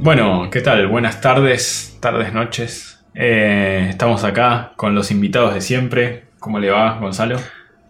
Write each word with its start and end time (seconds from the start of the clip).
Bueno, 0.00 0.50
¿qué 0.50 0.60
tal? 0.60 0.88
Buenas 0.88 1.20
tardes, 1.20 1.96
tardes, 2.00 2.32
noches. 2.32 3.02
Eh, 3.14 3.86
estamos 3.88 4.24
acá 4.24 4.72
con 4.76 4.96
los 4.96 5.10
invitados 5.12 5.54
de 5.54 5.60
siempre. 5.60 6.24
¿Cómo 6.40 6.58
le 6.58 6.70
va, 6.70 6.98
Gonzalo? 6.98 7.38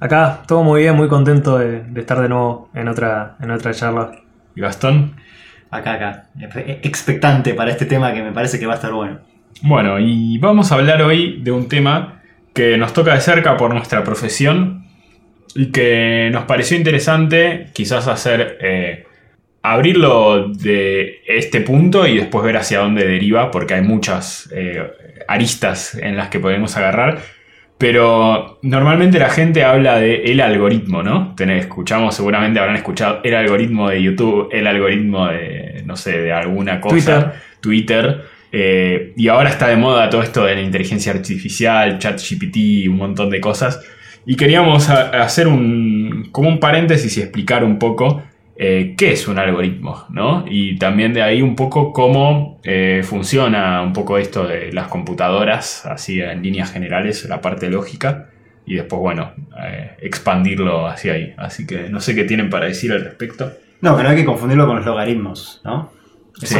Acá, 0.01 0.43
todo 0.47 0.63
muy 0.63 0.83
bien, 0.83 0.95
muy 0.97 1.09
contento 1.09 1.59
de, 1.59 1.83
de 1.83 2.01
estar 2.01 2.21
de 2.21 2.29
nuevo 2.29 2.69
en 2.75 2.89
otra, 2.89 3.37
en 3.41 3.51
otra 3.51 3.73
charla. 3.73 4.13
¿Y 4.55 4.61
Gastón? 4.61 5.17
Acá, 5.77 5.95
acá. 5.95 6.27
Expectante 6.83 7.55
para 7.55 7.71
este 7.71 7.87
tema 7.87 8.13
que 8.15 8.23
me 8.23 8.33
parece 8.33 8.59
que 8.59 8.67
va 8.67 8.75
a 8.75 8.77
estar 8.77 8.93
bueno. 8.93 9.19
Bueno, 9.63 9.99
y 9.99 10.39
vamos 10.39 10.71
a 10.71 10.77
hablar 10.77 11.03
hoy 11.03 11.41
de 11.43 11.51
un 11.51 11.69
tema 11.69 12.23
que 12.53 12.77
nos 12.77 12.93
toca 12.93 13.15
de 13.15 13.21
cerca 13.21 13.57
por 13.57 13.75
nuestra 13.75 14.05
profesión 14.05 14.87
y 15.55 15.73
que 15.73 16.31
nos 16.33 16.45
pareció 16.45 16.77
interesante 16.77 17.69
quizás 17.73 18.07
hacer... 18.07 18.59
eh, 18.61 19.07
abrirlo 19.65 20.51
de 20.51 21.23
este 21.27 21.63
punto 21.63 22.07
y 22.07 22.19
después 22.19 22.45
ver 22.45 22.59
hacia 22.59 22.81
dónde 22.81 23.07
deriva, 23.07 23.51
porque 23.51 23.73
hay 23.73 23.81
muchas 23.81 24.51
eh, 24.55 24.93
aristas 25.27 25.95
en 25.95 26.19
las 26.19 26.29
que 26.29 26.39
podemos 26.39 26.77
agarrar. 26.77 27.21
Pero 27.79 28.59
normalmente 28.63 29.19
la 29.19 29.29
gente 29.31 29.65
habla 29.65 29.99
de 29.99 30.25
el 30.27 30.41
algoritmo, 30.41 31.03
¿no? 31.03 31.35
Tenés- 31.37 31.61
escuchamos, 31.61 32.15
seguramente 32.15 32.61
habrán 32.61 32.77
escuchado 32.77 33.21
el 33.25 33.35
algoritmo 33.35 33.89
de 33.91 34.03
YouTube, 34.03 34.49
el 34.53 34.67
algoritmo 34.67 35.27
de, 35.27 35.83
no 35.85 35.97
sé, 35.97 36.21
de 36.21 36.33
alguna 36.33 36.81
cosa. 36.81 36.95
Twitter. 36.95 37.33
Twitter. 37.61 38.35
eh, 38.57 39.13
y 39.17 39.27
ahora 39.27 39.51
está 39.51 39.67
de 39.67 39.77
moda 39.77 40.09
todo 40.09 40.23
esto 40.23 40.45
de 40.45 40.55
la 40.55 40.61
inteligencia 40.61 41.11
artificial, 41.13 41.99
ChatGPT, 41.99 42.87
un 42.89 42.97
montón 42.97 43.29
de 43.29 43.41
cosas. 43.41 43.81
Y 44.27 44.37
queríamos 44.37 44.89
a- 44.91 45.11
hacer 45.25 45.49
un, 45.49 46.29
como 46.31 46.49
un 46.49 46.61
paréntesis 46.61 47.17
y 47.19 47.21
explicar 47.23 47.65
un 47.65 47.81
poco 47.81 48.23
eh, 48.57 48.95
qué 48.97 49.13
es 49.13 49.27
un 49.29 49.39
algoritmo, 49.39 50.05
¿no? 50.11 50.45
Y 50.49 50.77
también 50.79 51.13
de 51.13 51.23
ahí 51.23 51.43
un 51.43 51.57
poco 51.57 51.93
cómo 51.93 52.61
eh, 52.65 53.03
funciona 53.05 53.83
un 53.83 53.93
poco 53.93 54.17
esto 54.19 54.47
de 54.47 54.73
las 54.73 54.89
computadoras, 54.89 55.85
así 55.87 56.21
en 56.21 56.43
líneas 56.43 56.73
generales, 56.73 57.25
la 57.29 57.41
parte 57.41 57.69
lógica, 57.71 58.29
y 58.67 58.77
después, 58.77 59.01
bueno, 59.01 59.33
eh, 59.63 59.93
expandirlo 60.01 60.87
hacia 60.87 61.15
ahí. 61.15 61.35
Así 61.37 61.67
que 61.67 61.89
no 61.91 62.01
sé 62.01 62.15
qué 62.15 62.25
tienen 62.25 62.49
para 62.51 62.67
decir 62.67 62.93
al 62.93 63.05
respecto. 63.05 63.53
No, 63.81 63.97
pero 63.97 64.09
hay 64.09 64.17
que 64.17 64.25
confundirlo 64.25 64.67
con 64.67 64.77
los 64.77 64.87
logaritmos, 64.87 65.61
¿no? 65.65 65.93
Sí. 66.43 66.55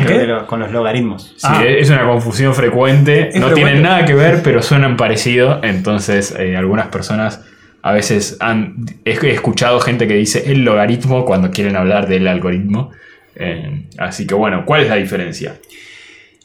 ¿Con 0.47 0.61
lo- 0.61 0.67
los 0.67 0.73
logaritmos. 0.73 1.35
Sí, 1.37 1.47
Ah. 1.51 1.65
es 1.67 1.91
una 1.91 2.05
confusión 2.05 2.55
frecuente, 2.55 3.29
Es 3.31 3.35
no 3.37 3.47
frecuente. 3.47 3.55
tienen 3.65 3.83
nada 3.83 4.05
que 4.05 4.15
ver, 4.15 4.41
pero 4.45 4.63
suenan 4.63 4.97
parecido, 4.97 5.61
entonces 5.65 6.35
eh, 6.39 6.57
algunas 6.57 6.89
personas 6.89 7.45
a 7.85 7.93
veces 7.93 8.39
han 8.41 8.87
he 9.05 9.13
escuchado 9.31 9.79
gente 9.79 10.09
que 10.09 10.15
dice 10.15 10.51
el 10.51 10.65
logaritmo 10.65 11.27
cuando 11.27 11.51
quieren 11.51 11.77
hablar 11.77 12.09
del 12.09 12.27
algoritmo. 12.27 12.93
Eh, 13.37 13.89
así 13.99 14.27
que 14.27 14.35
bueno, 14.35 14.65
¿cuál 14.65 14.85
es 14.85 14.89
la 14.89 14.95
diferencia? 14.95 15.57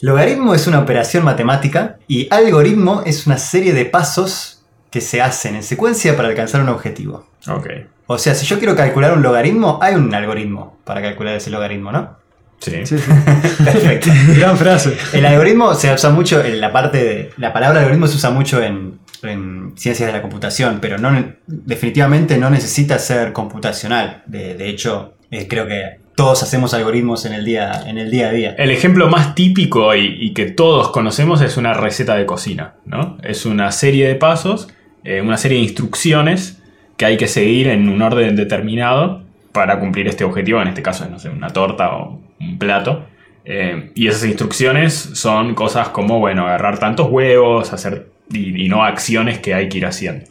Logaritmo 0.01 0.53
es 0.53 0.67
una 0.67 0.79
operación 0.79 1.23
matemática 1.23 1.97
y 2.09 2.27
algoritmo 2.29 3.03
es 3.05 3.25
una 3.25 3.37
serie 3.37 3.71
de 3.71 3.85
pasos 3.85 4.65
que 4.91 4.99
se 4.99 5.21
hacen 5.21 5.55
en 5.55 5.63
secuencia 5.63 6.17
para 6.17 6.27
alcanzar 6.27 6.59
un 6.59 6.67
objetivo. 6.67 7.25
Ok. 7.47 7.67
O 8.07 8.17
sea, 8.17 8.35
si 8.35 8.45
yo 8.45 8.59
quiero 8.59 8.75
calcular 8.75 9.13
un 9.13 9.21
logaritmo, 9.21 9.79
hay 9.81 9.95
un 9.95 10.13
algoritmo 10.13 10.79
para 10.83 11.01
calcular 11.01 11.35
ese 11.35 11.51
logaritmo, 11.51 11.93
¿no? 11.93 12.17
Sí. 12.59 12.85
Sí, 12.85 12.97
sí. 12.97 13.11
Perfecto. 13.63 14.09
Gran 14.35 14.57
frase. 14.57 14.97
El 15.13 15.25
algoritmo 15.25 15.73
se 15.73 15.93
usa 15.93 16.09
mucho 16.09 16.43
en 16.43 16.59
la 16.59 16.73
parte 16.73 16.97
de. 16.97 17.31
La 17.37 17.53
palabra 17.53 17.79
algoritmo 17.79 18.07
se 18.07 18.17
usa 18.17 18.29
mucho 18.29 18.61
en, 18.61 18.98
en 19.23 19.73
ciencias 19.75 20.07
de 20.07 20.13
la 20.13 20.21
computación, 20.21 20.79
pero 20.81 20.97
no, 20.97 21.33
definitivamente 21.47 22.37
no 22.37 22.49
necesita 22.49 22.99
ser 22.99 23.33
computacional. 23.33 24.23
De, 24.25 24.69
hecho, 24.69 25.15
eh, 25.31 25.47
creo 25.47 25.67
que 25.67 25.99
todos 26.15 26.43
hacemos 26.43 26.73
algoritmos 26.73 27.25
en 27.25 27.33
el 27.33 27.45
día, 27.45 27.83
en 27.87 27.97
el 27.97 28.11
día 28.11 28.29
a 28.29 28.31
día. 28.31 28.55
El 28.58 28.71
ejemplo 28.71 29.09
más 29.09 29.35
típico 29.35 29.95
y, 29.95 30.17
y 30.19 30.33
que 30.33 30.45
todos 30.45 30.89
conocemos 30.89 31.41
es 31.41 31.58
una 31.58 31.73
receta 31.73 32.15
de 32.15 32.25
cocina, 32.25 32.75
¿no? 32.85 33.17
Es 33.23 33.45
una 33.45 33.71
serie 33.71 34.08
de 34.08 34.15
pasos, 34.15 34.67
eh, 35.03 35.21
una 35.21 35.37
serie 35.37 35.58
de 35.58 35.63
instrucciones 35.63 36.61
que 36.97 37.05
hay 37.05 37.17
que 37.17 37.27
seguir 37.27 37.69
en 37.69 37.87
un 37.87 38.02
orden 38.02 38.35
determinado 38.35 39.23
para 39.53 39.79
cumplir 39.79 40.08
este 40.08 40.23
objetivo, 40.25 40.61
en 40.61 40.67
este 40.67 40.81
caso 40.81 41.05
es, 41.05 41.09
no 41.09 41.19
sé, 41.19 41.29
una 41.29 41.49
torta 41.49 41.95
o 41.95 42.19
un 42.39 42.59
plato. 42.59 43.05
Eh, 43.45 43.91
y 43.95 44.08
esas 44.08 44.25
instrucciones 44.25 44.93
son 44.93 45.55
cosas 45.55 45.89
como, 45.89 46.19
bueno, 46.19 46.45
agarrar 46.45 46.77
tantos 46.77 47.09
huevos, 47.09 47.71
hacer 47.73 48.09
y, 48.31 48.67
no 48.69 48.83
acciones 48.83 49.39
que 49.39 49.53
hay 49.53 49.69
que 49.69 49.79
ir 49.79 49.85
haciendo. 49.85 50.25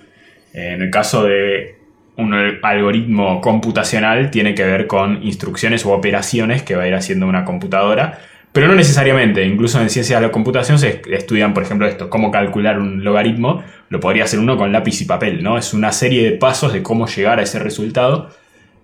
Eh, 0.54 0.74
en 0.74 0.82
el 0.82 0.90
caso 0.90 1.24
de 1.24 1.76
un 2.16 2.34
algoritmo 2.62 3.40
computacional 3.40 4.30
tiene 4.30 4.54
que 4.54 4.64
ver 4.64 4.86
con 4.86 5.22
instrucciones 5.22 5.84
u 5.84 5.90
operaciones 5.90 6.62
que 6.62 6.74
va 6.74 6.82
a 6.82 6.88
ir 6.88 6.94
haciendo 6.94 7.26
una 7.26 7.44
computadora, 7.44 8.18
pero 8.52 8.66
no 8.66 8.74
necesariamente. 8.74 9.46
Incluso 9.46 9.80
en 9.80 9.88
ciencias 9.88 10.20
de 10.20 10.26
la 10.26 10.32
computación 10.32 10.78
se 10.78 11.00
estudian, 11.12 11.54
por 11.54 11.62
ejemplo, 11.62 11.86
esto, 11.86 12.10
cómo 12.10 12.30
calcular 12.30 12.80
un 12.80 13.04
logaritmo. 13.04 13.62
Lo 13.88 14.00
podría 14.00 14.24
hacer 14.24 14.40
uno 14.40 14.56
con 14.56 14.72
lápiz 14.72 15.00
y 15.00 15.04
papel, 15.04 15.44
¿no? 15.44 15.58
Es 15.58 15.74
una 15.74 15.92
serie 15.92 16.24
de 16.28 16.36
pasos 16.36 16.72
de 16.72 16.82
cómo 16.82 17.06
llegar 17.06 17.38
a 17.38 17.42
ese 17.42 17.60
resultado. 17.60 18.30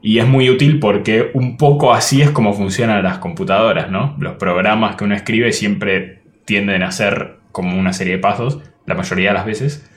Y 0.00 0.18
es 0.18 0.28
muy 0.28 0.50
útil 0.50 0.78
porque 0.78 1.30
un 1.32 1.56
poco 1.56 1.92
así 1.92 2.20
es 2.22 2.30
como 2.30 2.52
funcionan 2.52 3.02
las 3.02 3.18
computadoras, 3.18 3.90
¿no? 3.90 4.14
Los 4.20 4.34
programas 4.34 4.96
que 4.96 5.04
uno 5.04 5.14
escribe 5.14 5.50
siempre 5.52 6.20
tienden 6.44 6.82
a 6.82 6.92
ser 6.92 7.38
como 7.54 7.78
una 7.78 7.92
serie 7.92 8.14
de 8.16 8.18
pasos, 8.18 8.60
la 8.84 8.94
mayoría 8.96 9.28
de 9.30 9.34
las 9.34 9.46
veces. 9.46 9.88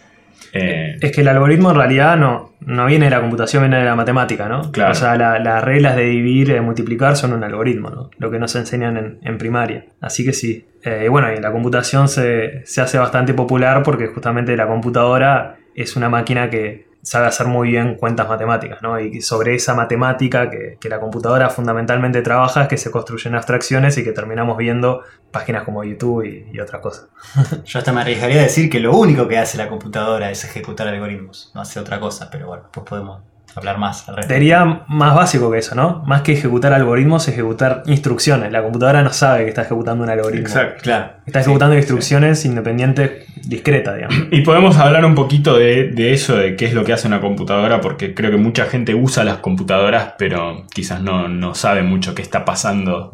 Eh, 0.53 0.97
Es 1.01 1.11
que 1.11 1.21
el 1.21 1.27
algoritmo 1.27 1.71
en 1.71 1.75
realidad 1.77 2.15
no, 2.15 2.53
no 2.61 2.85
viene 2.85 3.05
de 3.05 3.11
la 3.11 3.19
computación, 3.21 3.63
viene 3.63 3.79
de 3.79 3.85
la 3.85 3.95
matemática, 3.95 4.47
¿no? 4.47 4.71
Claro. 4.71 4.91
O 4.91 4.95
sea, 4.95 5.15
la- 5.17 5.39
las 5.39 5.63
reglas 5.63 5.95
de 5.95 6.05
dividir 6.05 6.49
y 6.51 6.59
multiplicar 6.61 7.15
son 7.17 7.33
un 7.33 7.43
algoritmo, 7.43 7.89
¿no? 7.89 8.09
Lo 8.19 8.29
que 8.31 8.39
nos 8.39 8.55
enseñan 8.55 8.97
en, 8.97 9.17
en 9.23 9.37
primaria. 9.37 9.85
Así 9.99 10.23
que 10.23 10.33
sí. 10.33 10.65
Eh, 10.83 11.03
y 11.05 11.07
bueno, 11.09 11.33
y 11.33 11.41
la 11.41 11.51
computación 11.51 12.07
se, 12.07 12.61
se 12.65 12.81
hace 12.81 12.97
bastante 12.99 13.33
popular 13.33 13.81
porque 13.83 14.07
justamente 14.07 14.55
la 14.55 14.67
computadora 14.67 15.57
es 15.75 15.95
una 15.95 16.09
máquina 16.09 16.49
que 16.49 16.86
sabe 17.07 17.27
hacer 17.27 17.47
muy 17.47 17.69
bien 17.69 17.95
cuentas 17.95 18.27
matemáticas, 18.27 18.81
¿no? 18.81 18.99
Y 18.99 19.21
sobre 19.21 19.55
esa 19.55 19.73
matemática 19.73 20.49
que, 20.49 20.77
la 20.89 20.99
computadora 20.99 21.49
fundamentalmente 21.49 22.21
trabaja 22.21 22.63
es 22.63 22.67
que 22.67 22.77
se 22.77 22.91
construyen 22.91 23.35
abstracciones 23.35 23.97
y 23.97 24.03
que 24.03 24.11
terminamos 24.11 24.57
viendo 24.57 25.03
páginas 25.31 25.63
como 25.63 25.83
YouTube 25.83 26.23
y, 26.23 26.49
y 26.51 26.59
otras 26.59 26.81
cosas. 26.81 27.07
Yo 27.65 27.79
hasta 27.79 27.93
me 27.93 28.01
arriesgaría 28.01 28.39
a 28.39 28.43
decir 28.43 28.69
que 28.69 28.79
lo 28.79 28.95
único 28.95 29.27
que 29.27 29.37
hace 29.37 29.57
la 29.57 29.69
computadora 29.69 30.31
es 30.31 30.43
ejecutar 30.43 30.87
algoritmos, 30.87 31.51
no 31.55 31.61
hace 31.61 31.79
otra 31.79 31.99
cosa, 31.99 32.29
pero 32.29 32.47
bueno, 32.47 32.63
después 32.63 32.85
podemos 32.85 33.21
hablar 33.55 33.77
más 33.77 34.07
al 34.07 34.17
respecto. 34.17 34.33
Sería 34.33 34.83
más 34.87 35.15
básico 35.15 35.49
que 35.51 35.59
eso, 35.59 35.75
¿no? 35.75 36.03
Más 36.05 36.21
que 36.21 36.33
ejecutar 36.33 36.73
algoritmos, 36.73 37.27
ejecutar 37.27 37.83
instrucciones. 37.85 38.51
La 38.51 38.61
computadora 38.61 39.01
no 39.01 39.11
sabe 39.11 39.43
que 39.43 39.49
está 39.49 39.63
ejecutando 39.63 40.03
un 40.03 40.09
algoritmo. 40.09 40.47
exacto. 40.47 40.83
Claro. 40.83 41.11
Está 41.25 41.41
ejecutando 41.41 41.75
instrucciones 41.75 42.45
independientes, 42.45 43.25
discretas, 43.47 43.95
digamos. 43.95 44.17
Y 44.31 44.41
podemos 44.41 44.77
hablar 44.77 45.05
un 45.05 45.15
poquito 45.15 45.57
de, 45.57 45.89
de 45.89 46.13
eso, 46.13 46.35
de 46.35 46.55
qué 46.55 46.65
es 46.65 46.73
lo 46.73 46.83
que 46.83 46.93
hace 46.93 47.07
una 47.07 47.21
computadora, 47.21 47.81
porque 47.81 48.13
creo 48.13 48.31
que 48.31 48.37
mucha 48.37 48.65
gente 48.65 48.93
usa 48.93 49.23
las 49.23 49.37
computadoras, 49.37 50.13
pero 50.17 50.65
quizás 50.73 51.01
no, 51.01 51.27
no 51.27 51.55
sabe 51.55 51.83
mucho 51.83 52.13
qué 52.13 52.21
está 52.21 52.45
pasando 52.45 53.11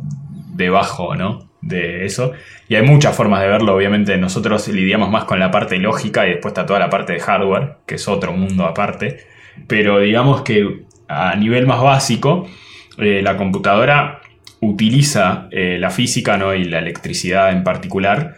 debajo, 0.53 1.15
¿no? 1.15 1.50
De 1.61 2.05
eso. 2.05 2.33
Y 2.67 2.75
hay 2.75 2.83
muchas 2.83 3.15
formas 3.15 3.41
de 3.41 3.47
verlo, 3.47 3.75
obviamente 3.75 4.17
nosotros 4.17 4.67
lidiamos 4.67 5.09
más 5.09 5.25
con 5.25 5.39
la 5.39 5.51
parte 5.51 5.77
lógica 5.77 6.25
y 6.25 6.31
después 6.31 6.51
está 6.51 6.65
toda 6.65 6.79
la 6.79 6.89
parte 6.89 7.13
de 7.13 7.19
hardware, 7.19 7.77
que 7.85 7.95
es 7.95 8.07
otro 8.07 8.33
mundo 8.33 8.65
aparte. 8.65 9.32
Pero 9.67 9.99
digamos 9.99 10.41
que 10.41 10.83
a 11.07 11.35
nivel 11.35 11.67
más 11.67 11.81
básico, 11.81 12.47
eh, 12.97 13.21
la 13.23 13.37
computadora 13.37 14.21
utiliza 14.61 15.47
eh, 15.51 15.77
la 15.79 15.89
física 15.89 16.37
¿no? 16.37 16.53
y 16.53 16.63
la 16.65 16.79
electricidad 16.79 17.51
en 17.51 17.63
particular 17.63 18.35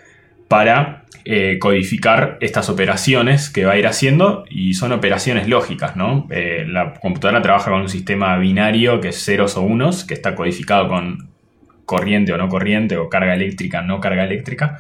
para 0.48 1.06
eh, 1.24 1.58
codificar 1.60 2.38
estas 2.40 2.70
operaciones 2.70 3.50
que 3.50 3.66
va 3.66 3.74
a 3.74 3.78
ir 3.78 3.88
haciendo 3.88 4.46
y 4.50 4.76
son 4.76 4.92
operaciones 4.92 5.48
lógicas, 5.48 5.96
¿no? 5.96 6.28
La 6.30 6.94
computadora 6.94 7.42
trabaja 7.42 7.72
con 7.72 7.82
un 7.82 7.90
sistema 7.90 8.38
binario 8.38 9.02
que 9.02 9.10
es 9.10 9.26
ceros 9.26 9.58
o 9.58 9.62
unos, 9.62 10.04
que 10.04 10.14
está 10.14 10.36
codificado 10.36 10.88
con 10.88 11.30
corriente 11.86 12.32
o 12.32 12.38
no 12.38 12.48
corriente, 12.48 12.98
o 12.98 13.10
carga 13.10 13.34
eléctrica, 13.34 13.82
no 13.82 14.00
carga 14.00 14.24
eléctrica, 14.24 14.80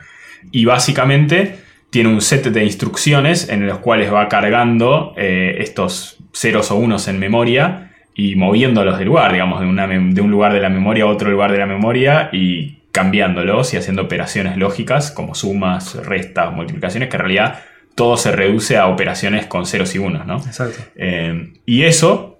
y 0.51 0.65
básicamente 0.65 1.57
tiene 1.89 2.09
un 2.09 2.21
set 2.21 2.45
de 2.45 2.63
instrucciones 2.63 3.49
en 3.49 3.65
los 3.65 3.79
cuales 3.79 4.13
va 4.13 4.29
cargando 4.29 5.15
estos 5.17 6.24
ceros 6.35 6.69
o 6.71 6.75
unos 6.75 7.07
en 7.07 7.17
memoria 7.17 7.91
y 8.13 8.35
moviéndolos 8.35 8.99
de 8.99 9.05
lugar, 9.05 9.31
digamos, 9.31 9.61
de, 9.61 9.67
una 9.67 9.87
mem- 9.87 10.13
de 10.13 10.21
un 10.21 10.31
lugar 10.31 10.53
de 10.53 10.59
la 10.59 10.69
memoria 10.69 11.05
a 11.05 11.07
otro 11.07 11.31
lugar 11.31 11.51
de 11.51 11.57
la 11.57 11.65
memoria 11.65 12.29
y 12.31 12.79
cambiándolos 12.91 13.73
y 13.73 13.77
haciendo 13.77 14.03
operaciones 14.03 14.55
lógicas 14.57 15.11
como 15.11 15.35
sumas, 15.35 15.95
restas, 16.05 16.53
multiplicaciones, 16.53 17.09
que 17.09 17.15
en 17.17 17.21
realidad 17.21 17.59
todo 17.95 18.17
se 18.17 18.31
reduce 18.31 18.77
a 18.77 18.87
operaciones 18.87 19.45
con 19.47 19.65
ceros 19.65 19.95
y 19.95 19.99
unos, 19.99 20.25
¿no? 20.25 20.37
Exacto. 20.37 20.81
Eh, 20.95 21.53
y 21.65 21.83
eso, 21.83 22.39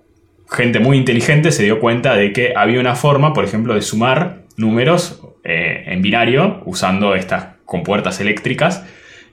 gente 0.49 0.79
muy 0.79 0.97
inteligente 0.97 1.51
se 1.51 1.63
dio 1.63 1.79
cuenta 1.79 2.15
de 2.15 2.31
que 2.33 2.53
había 2.55 2.79
una 2.79 2.95
forma, 2.95 3.33
por 3.33 3.43
ejemplo, 3.43 3.73
de 3.73 3.81
sumar 3.81 4.43
números 4.57 5.21
eh, 5.43 5.83
en 5.87 6.01
binario 6.01 6.61
usando 6.65 7.15
estas 7.15 7.55
con 7.65 7.83
puertas 7.83 8.21
eléctricas. 8.21 8.85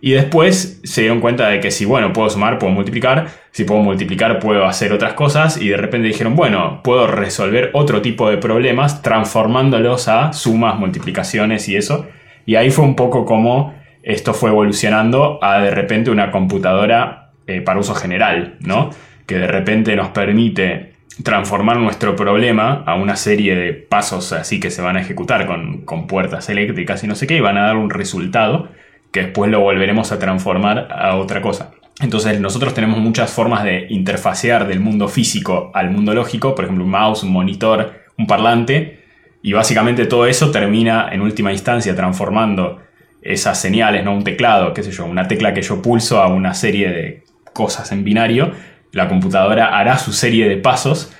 Y 0.04 0.14
después 0.14 0.80
se 0.82 1.02
dieron 1.02 1.20
cuenta 1.20 1.48
de 1.48 1.60
que 1.60 1.70
si, 1.70 1.84
bueno, 1.84 2.12
puedo 2.12 2.28
sumar, 2.28 2.58
puedo 2.58 2.72
multiplicar, 2.72 3.28
si 3.52 3.62
puedo 3.62 3.82
multiplicar, 3.82 4.40
puedo 4.40 4.66
hacer 4.66 4.92
otras 4.92 5.12
cosas, 5.12 5.62
y 5.62 5.68
de 5.68 5.76
repente 5.76 6.08
dijeron, 6.08 6.34
bueno, 6.34 6.80
puedo 6.82 7.06
resolver 7.06 7.70
otro 7.72 8.02
tipo 8.02 8.28
de 8.28 8.36
problemas 8.36 9.00
transformándolos 9.00 10.08
a 10.08 10.32
sumas, 10.32 10.76
multiplicaciones 10.76 11.68
y 11.68 11.76
eso. 11.76 12.08
Y 12.46 12.56
ahí 12.56 12.72
fue 12.72 12.84
un 12.84 12.96
poco 12.96 13.24
como 13.24 13.74
esto 14.02 14.34
fue 14.34 14.50
evolucionando 14.50 15.38
a 15.40 15.60
de 15.60 15.70
repente 15.70 16.10
una 16.10 16.32
computadora 16.32 17.30
eh, 17.46 17.60
para 17.60 17.78
uso 17.78 17.94
general, 17.94 18.56
¿no? 18.58 18.90
Que 19.24 19.36
de 19.36 19.46
repente 19.46 19.94
nos 19.94 20.08
permite 20.08 20.94
transformar 21.22 21.76
nuestro 21.76 22.16
problema 22.16 22.82
a 22.86 22.96
una 22.96 23.14
serie 23.14 23.54
de 23.54 23.72
pasos 23.72 24.32
así 24.32 24.58
que 24.58 24.72
se 24.72 24.82
van 24.82 24.96
a 24.96 25.02
ejecutar 25.02 25.46
con, 25.46 25.82
con 25.84 26.08
puertas 26.08 26.48
eléctricas 26.48 27.04
y 27.04 27.06
no 27.06 27.14
sé 27.14 27.28
qué, 27.28 27.36
y 27.36 27.40
van 27.40 27.56
a 27.56 27.66
dar 27.66 27.76
un 27.76 27.90
resultado 27.90 28.68
que 29.12 29.24
después 29.24 29.50
lo 29.50 29.60
volveremos 29.60 30.10
a 30.10 30.18
transformar 30.18 30.88
a 30.90 31.16
otra 31.16 31.42
cosa. 31.42 31.72
Entonces 32.00 32.40
nosotros 32.40 32.74
tenemos 32.74 32.98
muchas 32.98 33.30
formas 33.30 33.62
de 33.62 33.86
interfacear 33.90 34.66
del 34.66 34.80
mundo 34.80 35.08
físico 35.08 35.70
al 35.74 35.90
mundo 35.90 36.14
lógico, 36.14 36.54
por 36.54 36.64
ejemplo 36.64 36.84
un 36.84 36.90
mouse, 36.90 37.22
un 37.22 37.32
monitor, 37.32 37.92
un 38.18 38.26
parlante, 38.26 39.02
y 39.42 39.52
básicamente 39.52 40.06
todo 40.06 40.26
eso 40.26 40.50
termina 40.50 41.08
en 41.12 41.20
última 41.20 41.52
instancia 41.52 41.94
transformando 41.94 42.80
esas 43.20 43.60
señales, 43.60 44.04
¿no? 44.04 44.14
Un 44.14 44.24
teclado, 44.24 44.72
qué 44.72 44.82
sé 44.82 44.90
yo, 44.90 45.04
una 45.04 45.28
tecla 45.28 45.52
que 45.52 45.62
yo 45.62 45.82
pulso 45.82 46.20
a 46.20 46.28
una 46.28 46.54
serie 46.54 46.88
de 46.90 47.24
cosas 47.52 47.92
en 47.92 48.02
binario, 48.02 48.52
la 48.92 49.08
computadora 49.08 49.78
hará 49.78 49.98
su 49.98 50.12
serie 50.12 50.48
de 50.48 50.56
pasos 50.56 51.14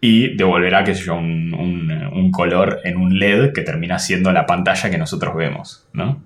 y 0.00 0.36
devolverá, 0.36 0.84
qué 0.84 0.94
sé 0.94 1.04
yo, 1.04 1.16
un, 1.16 1.52
un 1.52 2.30
color 2.30 2.80
en 2.84 2.96
un 2.96 3.18
LED 3.18 3.52
que 3.52 3.62
termina 3.62 3.98
siendo 3.98 4.32
la 4.32 4.46
pantalla 4.46 4.90
que 4.90 4.98
nosotros 4.98 5.34
vemos, 5.34 5.86
¿no? 5.92 6.22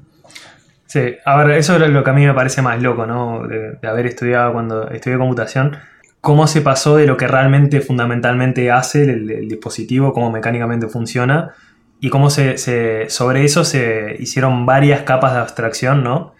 Sí, 0.92 1.16
a 1.24 1.36
ver, 1.38 1.52
eso 1.56 1.82
es 1.82 1.90
lo 1.90 2.04
que 2.04 2.10
a 2.10 2.12
mí 2.12 2.26
me 2.26 2.34
parece 2.34 2.60
más 2.60 2.82
loco, 2.82 3.06
¿no? 3.06 3.48
De, 3.48 3.78
haber 3.88 4.04
estudiado 4.04 4.52
cuando 4.52 4.90
estudié 4.90 5.16
computación. 5.16 5.78
Cómo 6.20 6.46
se 6.46 6.60
pasó 6.60 6.96
de 6.96 7.06
lo 7.06 7.16
que 7.16 7.26
realmente 7.26 7.80
fundamentalmente 7.80 8.70
hace 8.70 9.04
el, 9.04 9.48
dispositivo, 9.48 10.12
cómo 10.12 10.30
mecánicamente 10.30 10.88
funciona, 10.88 11.54
y 11.98 12.10
cómo 12.10 12.28
se, 12.28 13.08
sobre 13.08 13.42
eso 13.42 13.64
se 13.64 14.16
hicieron 14.18 14.66
varias 14.66 15.00
capas 15.00 15.32
de 15.32 15.38
abstracción, 15.38 16.04
¿no? 16.04 16.34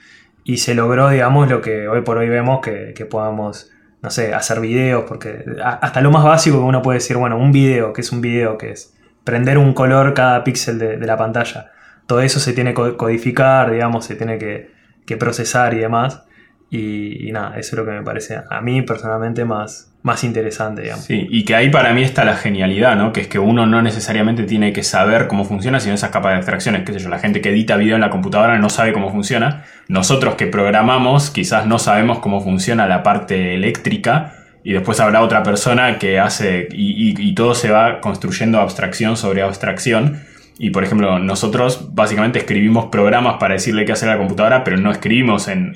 Y 0.45 0.59
se 0.59 0.75
logró, 0.75 1.09
digamos, 1.09 1.49
lo 1.49 1.63
que 1.63 1.89
hoy 1.89 2.03
por 2.03 2.19
hoy 2.19 2.29
vemos 2.29 2.61
que, 2.61 3.07
podamos, 3.11 3.71
no 4.03 4.11
sé, 4.11 4.35
hacer 4.35 4.61
videos, 4.61 5.05
porque 5.09 5.47
hasta 5.65 6.03
lo 6.03 6.11
más 6.11 6.25
básico 6.25 6.59
que 6.59 6.65
uno 6.65 6.83
puede 6.83 6.99
decir, 6.99 7.17
bueno, 7.17 7.39
un 7.39 7.53
video, 7.53 7.95
que 7.95 8.03
es 8.03 8.13
un 8.13 8.21
video, 8.21 8.59
que 8.59 8.73
es 8.73 8.93
prender 9.25 9.57
un 9.57 9.73
color 9.73 10.13
cada 10.13 10.45
píxel 10.45 10.79
de 10.79 10.99
la 10.99 11.17
pantalla 11.17 11.71
todo 12.07 12.21
eso 12.21 12.41
se 12.41 12.53
tiene 12.53 12.75
que 12.75 12.97
codificar, 12.97 13.71
digamos, 13.71 14.05
se 14.05 14.17
tiene 14.17 14.39
que, 14.39 14.71
procesar 15.19 15.75
y 15.75 15.79
demás. 15.79 16.23
Y, 16.71 17.31
nada, 17.33 17.59
eso 17.59 17.77
es 17.77 17.79
lo 17.79 17.85
que 17.85 17.91
me 17.91 18.03
parece 18.03 18.41
a 18.49 18.61
mí 18.63 18.81
personalmente 18.81 19.45
más, 19.45 19.93
más 20.03 20.25
interesante, 20.25 20.81
digamos. 20.81 21.05
Sí, 21.05 21.27
y 21.31 21.45
que 21.45 21.55
ahí 21.55 21.69
para 21.69 21.93
mí 21.93 22.03
está 22.03 22.25
la 22.25 22.35
genialidad, 22.35 22.97
¿no? 22.97 23.13
Que 23.13 23.21
es 23.21 23.29
que 23.29 23.39
uno 23.39 23.67
no 23.67 23.83
necesariamente 23.83 24.45
tiene 24.45 24.73
que 24.73 24.83
saber 24.83 25.29
cómo 25.29 25.45
funciona, 25.45 25.81
sino 25.81 25.95
esas 25.95 26.11
capas 26.11 26.33
de 26.33 26.37
abstracciones, 26.39 26.85
qué 26.85 26.95
sé 26.95 27.01
yo, 27.01 27.11
la 27.11 27.19
gente 27.19 27.43
que 27.43 27.51
edita 27.51 27.77
video 27.77 27.97
en 27.97 28.01
la 28.01 28.09
computadora 28.09 28.59
no 28.59 28.71
sabe 28.71 28.95
cómo 28.95 29.11
funciona. 29.11 29.65
Nosotros 29.89 30.37
que 30.37 30.47
programamos 30.47 31.31
quizás 31.31 31.67
no 31.67 31.79
sabemos 31.79 32.21
cómo 32.21 32.41
funciona 32.41 32.87
la 32.87 33.03
parte 33.03 33.55
eléctrica 33.55 34.33
y 34.65 34.73
después 34.73 34.99
habrá 35.01 35.21
otra 35.21 35.43
persona 35.43 35.99
que 35.99 36.19
hace 36.19 36.69
y, 36.73 37.15
y 37.21 37.35
todo 37.35 37.55
se 37.55 37.71
va 37.71 38.01
construyendo 38.01 38.61
abstracción 38.61 39.19
sobre 39.19 39.43
abstracción 39.43 40.23
y 40.59 40.71
por 40.71 40.85
ejemplo, 40.85 41.19
nosotros 41.19 41.95
básicamente 41.95 42.39
escribimos 42.39 42.87
programas 42.87 43.37
para 43.39 43.55
decirle 43.55 43.85
qué 43.85 43.93
hacer 43.93 44.09
a 44.11 44.13
la 44.13 44.19
computadora, 44.19 44.65
pero 44.65 44.77
no 44.77 44.91
escribimos 44.91 45.49
en, 45.49 45.73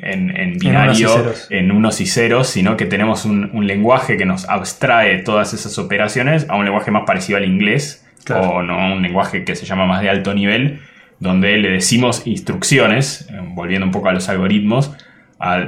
binario, 0.58 1.32
en 1.50 1.72
unos, 1.72 2.00
y 2.00 2.06
ceros, 2.06 2.48
sino 2.48 2.76
que 2.76 2.84
tenemos 2.86 3.24
un, 3.24 3.66
lenguaje 3.66 4.16
que 4.16 4.26
nos 4.26 4.48
abstrae 4.48 5.18
todas 5.18 5.54
esas 5.54 5.78
operaciones 5.78 6.46
a 6.48 6.56
un 6.56 6.64
lenguaje 6.64 6.90
más 6.90 7.04
parecido 7.06 7.38
al 7.38 7.44
inglés, 7.44 8.06
o 8.30 8.62
no 8.62 8.92
un 8.92 9.02
lenguaje 9.02 9.44
que 9.44 9.56
se 9.56 9.66
llama 9.66 9.86
más 9.86 10.02
de 10.02 10.10
alto 10.10 10.34
nivel, 10.34 10.80
donde 11.20 11.56
le 11.56 11.70
decimos 11.70 12.26
instrucciones, 12.26 13.28
eh, 13.30 13.40
volviendo 13.54 13.86
un 13.86 13.92
poco 13.92 14.08
a 14.08 14.12
los 14.12 14.28
algoritmos, 14.28 14.92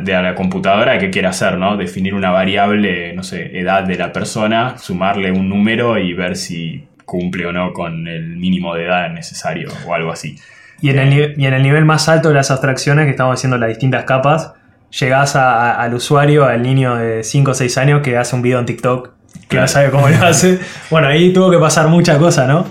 de 0.03 0.15
a 0.15 0.23
la 0.23 0.35
computadora 0.35 0.99
qué 0.99 1.11
quiere 1.11 1.29
hacer, 1.29 1.59
¿no? 1.59 1.77
Definir 1.77 2.15
una 2.15 2.31
variable, 2.31 3.13
no 3.13 3.23
sé, 3.23 3.59
edad 3.59 3.85
de 3.85 3.97
la 3.97 4.13
persona, 4.13 4.79
sumarle 4.79 5.31
un 5.31 5.49
número 5.49 5.99
y 5.99 6.15
ver 6.15 6.37
si 6.37 6.89
cumple 7.09 7.47
o 7.47 7.53
no 7.53 7.73
con 7.73 8.07
el 8.07 8.37
mínimo 8.37 8.75
de 8.75 8.85
edad 8.85 9.11
necesario 9.11 9.71
o 9.87 9.95
algo 9.95 10.13
así. 10.13 10.39
Y 10.81 10.91
en, 10.91 10.99
el, 10.99 11.43
en 11.43 11.55
el 11.55 11.63
nivel 11.63 11.87
más 11.87 12.09
alto 12.09 12.29
de 12.29 12.35
las 12.35 12.51
abstracciones, 12.51 13.07
que 13.07 13.11
estamos 13.11 13.35
haciendo 13.35 13.57
las 13.57 13.71
distintas 13.71 14.05
capas, 14.05 14.53
llegás 14.91 15.35
al 15.35 15.95
usuario, 15.95 16.45
al 16.45 16.63
niño 16.63 16.97
de 16.97 17.25
5 17.25 17.51
o 17.51 17.55
6 17.55 17.79
años 17.79 18.03
que 18.03 18.17
hace 18.19 18.37
un 18.37 18.43
video 18.43 18.61
en 18.61 18.67
TikTok, 18.67 19.11
que 19.49 19.57
no 19.57 19.67
sabe 19.67 19.91
cómo 19.91 20.09
lo 20.09 20.23
hace. 20.25 20.61
Bueno, 20.91 21.09
ahí 21.09 21.33
tuvo 21.33 21.51
que 21.51 21.59
pasar 21.59 21.89
mucha 21.89 22.19
cosa, 22.19 22.47
¿no? 22.47 22.67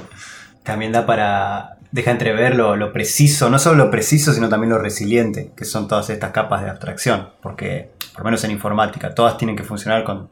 También 0.64 0.92
da 0.92 1.06
para. 1.06 1.74
Deja 1.90 2.12
entrever 2.12 2.56
lo, 2.56 2.76
lo 2.76 2.94
preciso, 2.94 3.50
no 3.50 3.58
solo 3.58 3.86
lo 3.86 3.90
preciso, 3.90 4.34
sino 4.34 4.50
también 4.50 4.72
lo 4.72 4.78
resiliente, 4.78 5.52
que 5.58 5.66
son 5.66 5.88
todas 5.88 6.10
estas 6.10 6.32
capas 6.32 6.62
de 6.62 6.70
abstracción. 6.70 7.30
Porque, 7.42 7.92
por 8.12 8.20
lo 8.20 8.26
menos 8.26 8.44
en 8.44 8.52
informática, 8.52 9.16
todas 9.16 9.38
tienen 9.38 9.56
que 9.56 9.64
funcionar 9.64 10.04
con 10.04 10.30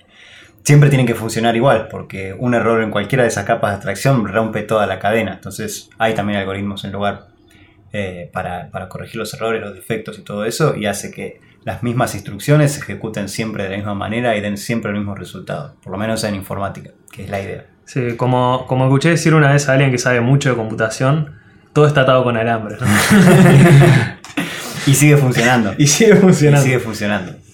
siempre 0.66 0.90
tienen 0.90 1.06
que 1.06 1.16
funcionar 1.16 1.56
igual, 1.56 1.88
porque 1.90 2.36
un 2.38 2.56
error 2.56 2.82
en 2.82 2.92
cualquiera 2.92 3.24
de 3.24 3.30
esas 3.30 3.46
capas 3.46 3.70
de 3.70 3.76
abstracción 3.76 4.28
rompe 4.28 4.64
toda 4.64 4.88
la 4.88 5.00
cadena. 5.00 5.34
Entonces 5.34 5.90
hay 5.98 6.16
también 6.16 6.40
algoritmos 6.40 6.84
en 6.84 6.92
lugar 6.92 7.28
eh, 7.94 8.30
para, 8.34 8.70
corregir 8.90 9.18
los 9.18 9.34
errores, 9.36 9.62
los 9.62 9.76
defectos 9.76 10.18
y 10.18 10.24
todo 10.24 10.44
eso, 10.44 10.76
y 10.76 10.88
hace 10.88 11.12
que 11.12 11.40
las 11.64 11.84
mismas 11.84 12.16
instrucciones 12.16 12.74
se 12.74 12.80
ejecuten 12.80 13.30
siempre 13.30 13.64
de 13.64 13.70
la 13.70 13.76
misma 13.78 13.94
manera 13.94 14.36
y 14.36 14.42
den 14.42 14.58
siempre 14.58 14.92
el 14.92 14.98
mismo 14.98 15.16
resultado, 15.16 15.76
por 15.82 15.92
lo 15.92 15.98
menos 15.98 16.24
en 16.24 16.36
informática, 16.36 16.92
que 17.12 17.24
es 17.24 17.30
la 17.30 17.42
idea. 17.42 17.66
Sí, 17.86 18.16
como, 18.18 18.66
como 18.68 18.86
escuché 18.86 19.10
decir 19.10 19.36
una 19.36 19.52
vez 19.52 19.70
a 19.70 19.74
alguien 19.74 19.92
que 19.92 20.00
sabe 20.00 20.20
mucho 20.20 20.50
de 20.50 20.56
computación, 20.56 21.36
todo 21.74 21.86
está 21.86 22.02
atado 22.02 22.24
con 22.24 22.38
alambre. 22.38 22.78
y 24.88 24.94
sigue 24.96 25.18
funcionando. 25.18 25.76
Y 25.78 25.88
sigue 25.88 26.16
funcionando. 26.16 26.62
Y 26.62 26.64
sigue 26.64 26.80
funcionando. 26.80 27.45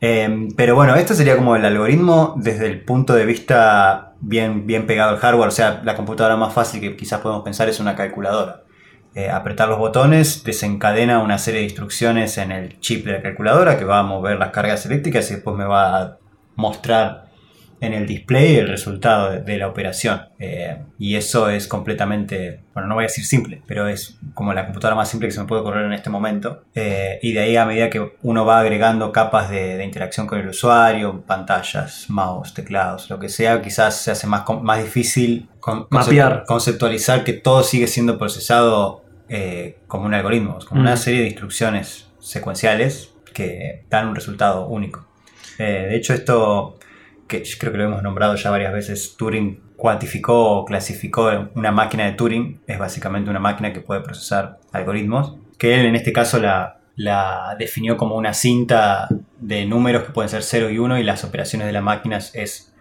Em, 0.00 0.48
pero 0.56 0.74
bueno, 0.74 0.94
esto 0.96 1.14
sería 1.14 1.36
como 1.36 1.56
el 1.56 1.64
algoritmo 1.64 2.34
desde 2.38 2.66
el 2.66 2.82
punto 2.82 3.14
de 3.14 3.26
vista 3.26 4.14
bien, 4.20 4.66
bien 4.66 4.86
pegado 4.86 5.10
al 5.10 5.18
hardware. 5.18 5.48
O 5.48 5.52
sea, 5.52 5.82
la 5.84 5.94
computadora 5.94 6.36
más 6.36 6.54
fácil 6.54 6.80
que 6.80 6.96
quizás 6.96 7.20
podemos 7.20 7.44
pensar 7.44 7.68
es 7.68 7.80
una 7.80 7.96
calculadora. 7.96 8.62
Eh, 9.14 9.28
apretar 9.28 9.68
los 9.68 9.78
botones 9.78 10.44
desencadena 10.44 11.18
una 11.20 11.36
serie 11.36 11.60
de 11.60 11.66
instrucciones 11.66 12.38
en 12.38 12.52
el 12.52 12.78
chip 12.80 13.04
de 13.04 13.12
la 13.12 13.22
calculadora 13.22 13.76
que 13.76 13.84
va 13.84 13.98
a 13.98 14.02
mover 14.04 14.38
las 14.38 14.50
cargas 14.50 14.86
eléctricas 14.86 15.28
y 15.30 15.34
después 15.34 15.56
me 15.56 15.64
va 15.64 16.00
a 16.00 16.18
mostrar 16.54 17.29
en 17.80 17.94
el 17.94 18.06
display 18.06 18.56
el 18.56 18.68
resultado 18.68 19.40
de, 19.40 19.58
la 19.58 19.66
operación. 19.66 20.20
Eh, 20.38 20.78
y 20.98 21.16
eso 21.16 21.48
es 21.48 21.66
completamente, 21.66 22.60
bueno, 22.74 22.88
no 22.88 22.94
voy 22.94 23.04
a 23.04 23.06
decir 23.06 23.24
simple, 23.24 23.62
pero 23.66 23.88
es 23.88 24.18
como 24.34 24.52
la 24.52 24.66
computadora 24.66 24.96
más 24.96 25.08
simple 25.08 25.28
que 25.28 25.32
se 25.32 25.40
me 25.40 25.46
puede 25.46 25.62
correr 25.62 25.86
en 25.86 25.94
este 25.94 26.10
momento. 26.10 26.62
Eh, 26.74 27.18
y 27.22 27.32
de 27.32 27.40
ahí 27.40 27.56
a 27.56 27.64
medida 27.64 27.88
que 27.88 28.12
uno 28.22 28.44
va 28.44 28.60
agregando 28.60 29.12
capas 29.12 29.50
de, 29.50 29.82
interacción 29.82 30.26
con 30.26 30.38
el 30.38 30.48
usuario, 30.48 31.22
pantallas, 31.22 32.06
mouse, 32.08 32.52
teclados, 32.52 33.08
lo 33.08 33.18
que 33.18 33.28
sea, 33.28 33.62
quizás 33.62 33.96
se 33.96 34.10
hace 34.10 34.26
más, 34.26 34.44
más 34.62 34.82
difícil 34.82 35.48
conceptualizar 36.46 37.24
que 37.24 37.32
todo 37.32 37.62
sigue 37.62 37.86
siendo 37.86 38.18
procesado 38.18 39.04
eh, 39.28 39.78
como 39.86 40.04
un 40.04 40.14
algoritmo, 40.14 40.58
como 40.68 40.82
una 40.82 40.94
mm. 40.94 40.98
serie 40.98 41.20
de 41.20 41.26
instrucciones 41.28 42.08
secuenciales 42.18 43.14
que 43.32 43.84
dan 43.88 44.08
un 44.08 44.14
resultado 44.14 44.66
único. 44.66 45.06
de 45.58 45.94
hecho, 45.96 46.14
esto 46.14 46.78
que 47.30 47.42
creo 47.58 47.72
que 47.72 47.78
lo 47.78 47.84
hemos 47.84 48.02
nombrado 48.02 48.34
ya 48.34 48.50
varias 48.50 48.72
veces, 48.72 49.14
Turing 49.16 49.60
cuantificó 49.76 50.50
o 50.50 50.64
clasificó 50.66 51.30
una 51.54 51.70
máquina 51.70 52.04
de 52.04 52.12
Turing, 52.12 52.60
es 52.66 52.78
básicamente 52.78 53.30
una 53.30 53.38
máquina 53.38 53.72
que 53.72 53.80
puede 53.80 54.02
procesar 54.02 54.58
algoritmos, 54.72 55.36
que 55.56 55.74
él 55.74 55.86
en 55.86 55.94
este 55.94 56.12
caso 56.12 56.38
la, 56.40 56.80
la 56.96 57.56
definió 57.58 57.96
como 57.96 58.16
una 58.16 58.34
cinta 58.34 59.08
de 59.38 59.64
números 59.64 60.02
que 60.02 60.12
pueden 60.12 60.28
ser 60.28 60.42
0 60.42 60.70
y 60.70 60.78
1 60.78 60.98
y 60.98 61.04
las 61.04 61.24
operaciones 61.24 61.66
de 61.66 61.72
las 61.72 61.82
máquinas 61.82 62.34
es, 62.34 62.74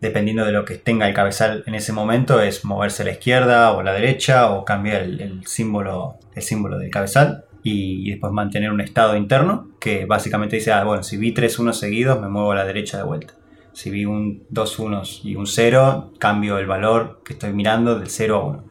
dependiendo 0.00 0.44
de 0.44 0.52
lo 0.52 0.64
que 0.64 0.76
tenga 0.76 1.08
el 1.08 1.14
cabezal 1.14 1.64
en 1.66 1.74
ese 1.74 1.92
momento, 1.92 2.40
es 2.40 2.64
moverse 2.64 3.02
a 3.02 3.06
la 3.06 3.12
izquierda 3.12 3.72
o 3.72 3.80
a 3.80 3.82
la 3.82 3.92
derecha 3.92 4.52
o 4.52 4.64
cambiar 4.64 5.02
el, 5.02 5.44
símbolo, 5.44 6.18
el 6.34 6.42
símbolo 6.42 6.78
del 6.78 6.90
cabezal 6.90 7.44
y 7.64 8.10
después 8.10 8.32
mantener 8.32 8.70
un 8.70 8.80
estado 8.80 9.16
interno 9.16 9.68
que 9.80 10.06
básicamente 10.06 10.56
dice, 10.56 10.72
ah, 10.72 10.84
bueno, 10.84 11.02
si 11.02 11.16
vi 11.16 11.32
tres 11.32 11.58
unos 11.58 11.78
seguidos 11.78 12.20
me 12.20 12.28
muevo 12.28 12.52
a 12.52 12.54
la 12.54 12.64
derecha 12.64 12.96
de 12.96 13.04
vuelta. 13.04 13.34
Si 13.72 13.90
vi 13.90 14.04
un, 14.04 14.44
dos 14.48 14.78
unos 14.78 15.20
y 15.24 15.36
un 15.36 15.46
0, 15.46 16.12
cambio 16.18 16.58
el 16.58 16.66
valor 16.66 17.22
que 17.24 17.32
estoy 17.32 17.52
mirando 17.52 17.98
del 17.98 18.08
0 18.08 18.36
a 18.36 18.44
1. 18.44 18.64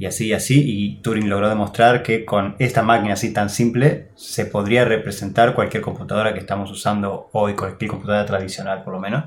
Y 0.00 0.06
así 0.06 0.28
y 0.28 0.32
así, 0.32 0.62
y 0.64 1.02
Turing 1.02 1.28
logró 1.28 1.48
demostrar 1.48 2.04
que 2.04 2.24
con 2.24 2.54
esta 2.60 2.82
máquina 2.82 3.14
así 3.14 3.32
tan 3.32 3.50
simple 3.50 4.08
se 4.14 4.46
podría 4.46 4.84
representar 4.84 5.54
cualquier 5.54 5.82
computadora 5.82 6.32
que 6.34 6.38
estamos 6.38 6.70
usando 6.70 7.30
hoy, 7.32 7.54
cualquier 7.54 7.90
computadora 7.90 8.24
tradicional 8.24 8.84
por 8.84 8.94
lo 8.94 9.00
menos, 9.00 9.24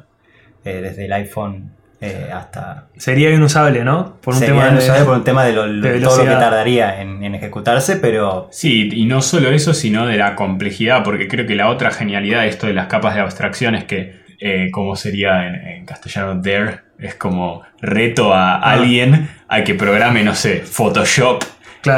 eh, 0.63 0.79
desde 0.81 1.05
el 1.05 1.13
iPhone 1.13 1.71
eh, 2.03 2.31
hasta... 2.33 2.87
Sería 2.97 3.29
inusable, 3.29 3.83
¿no? 3.83 4.17
Por 4.21 4.33
un 4.33 4.39
tema 4.39 4.71
de, 4.71 5.03
por 5.03 5.17
un 5.17 5.23
tema 5.23 5.45
de, 5.45 5.53
todo 5.53 6.17
lo 6.17 6.23
que 6.23 6.29
tardaría 6.29 6.99
en, 6.99 7.35
ejecutarse, 7.35 7.97
pero... 7.97 8.47
Sí, 8.51 8.89
y 8.91 9.05
no 9.05 9.21
solo 9.21 9.51
eso, 9.51 9.75
sino 9.75 10.07
de 10.07 10.17
la 10.17 10.35
complejidad, 10.35 11.03
porque 11.03 11.27
creo 11.27 11.45
que 11.45 11.53
la 11.53 11.69
otra 11.69 11.91
genialidad 11.91 12.41
de 12.41 12.47
esto 12.47 12.65
de 12.65 12.73
las 12.73 12.87
capas 12.87 13.13
de 13.13 13.21
abstracción 13.21 13.75
es 13.75 13.83
que, 13.83 14.20
eh, 14.43 14.69
como 14.71 14.95
sería 14.95 15.47
en, 15.47 15.85
castellano, 15.85 16.41
there, 16.41 16.79
es 16.97 17.13
como 17.13 17.61
reto 17.79 18.33
a 18.33 18.55
ah. 18.55 18.71
alguien 18.71 19.29
a 19.47 19.63
que 19.63 19.75
programe, 19.75 20.23
no 20.23 20.33
sé, 20.33 20.61
Photoshop 20.61 21.43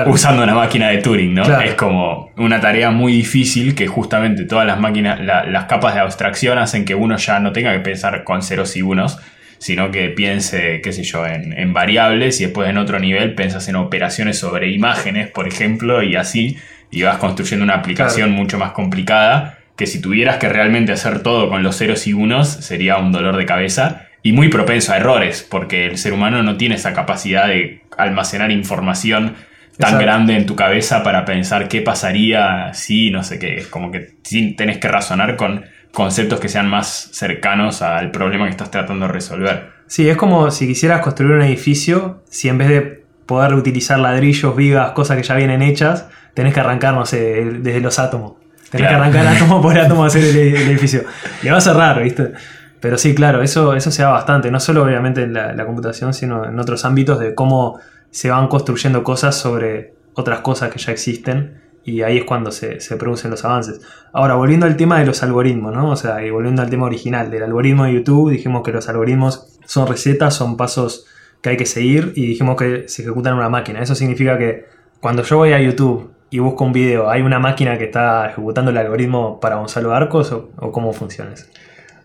usando 0.07 0.43
una 0.43 0.53
máquina 0.53 0.89
de 0.89 0.97
Turing, 0.97 1.33
¿no? 1.33 1.61
Es 1.61 1.75
como 1.75 2.31
una 2.37 2.59
tarea 2.59 2.91
muy 2.91 3.13
difícil 3.13 3.75
que 3.75 3.87
justamente 3.87 4.43
todas 4.43 4.65
las 4.65 4.79
máquinas, 4.79 5.19
las 5.21 5.65
capas 5.65 5.93
de 5.93 6.01
abstracción 6.01 6.57
hacen 6.57 6.85
que 6.85 6.95
uno 6.95 7.17
ya 7.17 7.39
no 7.39 7.53
tenga 7.53 7.73
que 7.73 7.79
pensar 7.79 8.23
con 8.25 8.41
ceros 8.43 8.75
y 8.75 8.81
unos, 8.81 9.19
sino 9.57 9.91
que 9.91 10.09
piense, 10.09 10.81
qué 10.81 10.91
sé 10.91 11.03
yo, 11.03 11.25
en, 11.25 11.73
variables 11.73 12.41
y 12.41 12.45
después 12.45 12.69
en 12.69 12.77
otro 12.77 12.99
nivel 12.99 13.35
piensas 13.35 13.67
en 13.69 13.77
operaciones 13.77 14.37
sobre 14.37 14.69
imágenes, 14.69 15.29
por 15.29 15.47
ejemplo, 15.47 16.03
y 16.03 16.15
así, 16.15 16.57
y 16.91 17.03
vas 17.03 17.17
construyendo 17.17 17.63
una 17.63 17.75
aplicación 17.75 18.31
mucho 18.31 18.57
más 18.57 18.71
complicada 18.71 19.59
que 19.75 19.87
si 19.87 20.01
tuvieras 20.01 20.37
que 20.37 20.49
realmente 20.49 20.91
hacer 20.91 21.23
todo 21.23 21.49
con 21.49 21.63
los 21.63 21.77
ceros 21.77 22.05
y 22.07 22.13
unos 22.13 22.47
sería 22.47 22.97
un 22.97 23.11
dolor 23.11 23.37
de 23.37 23.45
cabeza 23.45 24.07
y 24.21 24.31
muy 24.31 24.49
propenso 24.49 24.93
a 24.93 24.97
errores, 24.97 25.45
porque 25.49 25.85
el 25.85 25.97
ser 25.97 26.13
humano 26.13 26.43
no 26.43 26.57
tiene 26.57 26.75
esa 26.75 26.93
capacidad 26.93 27.47
de 27.47 27.81
almacenar 27.97 28.51
información 28.51 29.35
tan 29.77 29.99
grande 29.99 30.35
en 30.35 30.45
tu 30.45 30.55
cabeza 30.55 31.03
para 31.03 31.25
pensar 31.25 31.67
qué 31.67 31.81
pasaría 31.81 32.73
si, 32.73 33.09
no 33.11 33.23
sé 33.23 33.39
qué, 33.39 33.57
es 33.57 33.67
como 33.67 33.91
que 33.91 34.13
tenés 34.55 34.77
que 34.77 34.87
razonar 34.87 35.35
con 35.35 35.65
conceptos 35.91 36.39
que 36.39 36.47
sean 36.49 36.69
más 36.69 37.09
cercanos 37.11 37.81
al 37.81 38.11
problema 38.11 38.45
que 38.45 38.51
estás 38.51 38.71
tratando 38.71 39.07
de 39.07 39.11
resolver. 39.11 39.73
Sí, 39.87 40.09
es 40.09 40.17
como 40.17 40.49
si 40.51 40.67
quisieras 40.67 41.01
construir 41.01 41.33
un 41.33 41.41
edificio, 41.41 42.23
si 42.29 42.49
en 42.49 42.57
vez 42.57 42.69
de 42.69 43.03
poder 43.25 43.53
utilizar 43.53 43.99
ladrillos, 43.99 44.55
vigas, 44.55 44.91
cosas 44.91 45.17
que 45.17 45.23
ya 45.23 45.35
vienen 45.35 45.61
hechas, 45.61 46.07
tenés 46.33 46.53
que 46.53 46.59
arrancar, 46.59 46.93
no 46.93 47.05
sé, 47.05 47.45
desde 47.59 47.81
los 47.81 47.99
átomos. 47.99 48.42
Tenés 48.73 48.89
que 48.89 48.95
arrancar 48.95 49.27
átomo 49.27 49.61
por 49.61 49.77
átomo 49.77 50.03
a 50.03 50.07
hacer 50.07 50.23
el, 50.23 50.37
edificio. 50.37 51.03
Le 51.41 51.51
va 51.51 51.57
a 51.57 51.61
cerrar, 51.61 52.03
¿viste? 52.03 52.33
Pero 52.81 52.97
sí, 52.97 53.15
claro, 53.15 53.41
eso, 53.41 53.73
eso 53.73 53.91
se 53.91 54.01
da 54.01 54.09
bastante, 54.09 54.51
no 54.51 54.59
solo 54.59 54.83
obviamente 54.83 55.23
en 55.23 55.33
la 55.33 55.65
computación, 55.65 56.13
sino 56.13 56.45
en 56.45 56.59
otros 56.59 56.83
ámbitos 56.83 57.19
de 57.19 57.33
cómo 57.33 57.79
se 58.11 58.29
van 58.29 58.47
construyendo 58.47 59.03
cosas 59.03 59.37
sobre 59.37 59.93
otras 60.13 60.41
cosas 60.41 60.69
que 60.69 60.79
ya 60.79 60.91
existen 60.91 61.61
y 61.85 62.01
ahí 62.01 62.17
es 62.17 62.23
cuando 62.23 62.51
se, 62.51 62.77
producen 62.97 63.31
los 63.31 63.43
avances. 63.43 63.81
Ahora, 64.13 64.35
volviendo 64.35 64.65
al 64.65 64.77
tema 64.77 64.99
de 64.99 65.05
los 65.05 65.21
algoritmos, 65.21 65.73
¿no? 65.73 65.89
O 65.89 65.95
sea, 65.95 66.25
y 66.25 66.29
volviendo 66.29 66.61
al 66.61 66.69
tema 66.69 66.85
original 66.85 67.29
del 67.29 67.43
algoritmo 67.43 67.83
de 67.85 67.93
YouTube, 67.95 68.31
dijimos 68.31 68.63
que 68.63 68.71
los 68.71 68.87
algoritmos 68.87 69.59
son 69.65 69.87
recetas, 69.87 70.35
son 70.35 70.55
pasos 70.55 71.05
que 71.41 71.49
hay 71.49 71.57
que 71.57 71.65
seguir 71.65 72.13
y 72.15 72.27
dijimos 72.27 72.55
que 72.55 72.87
se 72.87 73.01
ejecutan 73.01 73.33
en 73.33 73.39
una 73.39 73.49
máquina. 73.49 73.81
Eso 73.81 73.95
significa 73.95 74.37
que 74.37 74.65
cuando 75.01 75.23
yo 75.23 75.37
voy 75.37 75.51
a 75.51 75.59
YouTube 75.59 76.12
y 76.33 76.39
busco 76.39 76.63
un 76.63 76.73
video, 76.73 77.11
¿hay 77.11 77.21
una 77.21 77.37
máquina 77.37 77.77
que 77.77 77.83
está 77.83 78.25
ejecutando 78.25 78.71
el 78.71 78.77
algoritmo 78.77 79.39
para 79.39 79.57
Gonzalo 79.57 79.93
Arcos 79.93 80.31
o, 80.31 80.71
cómo 80.71 80.91
funciona 80.91 81.31
eso? 81.31 81.45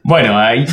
Bueno, 0.03 0.39
hay, 0.39 0.67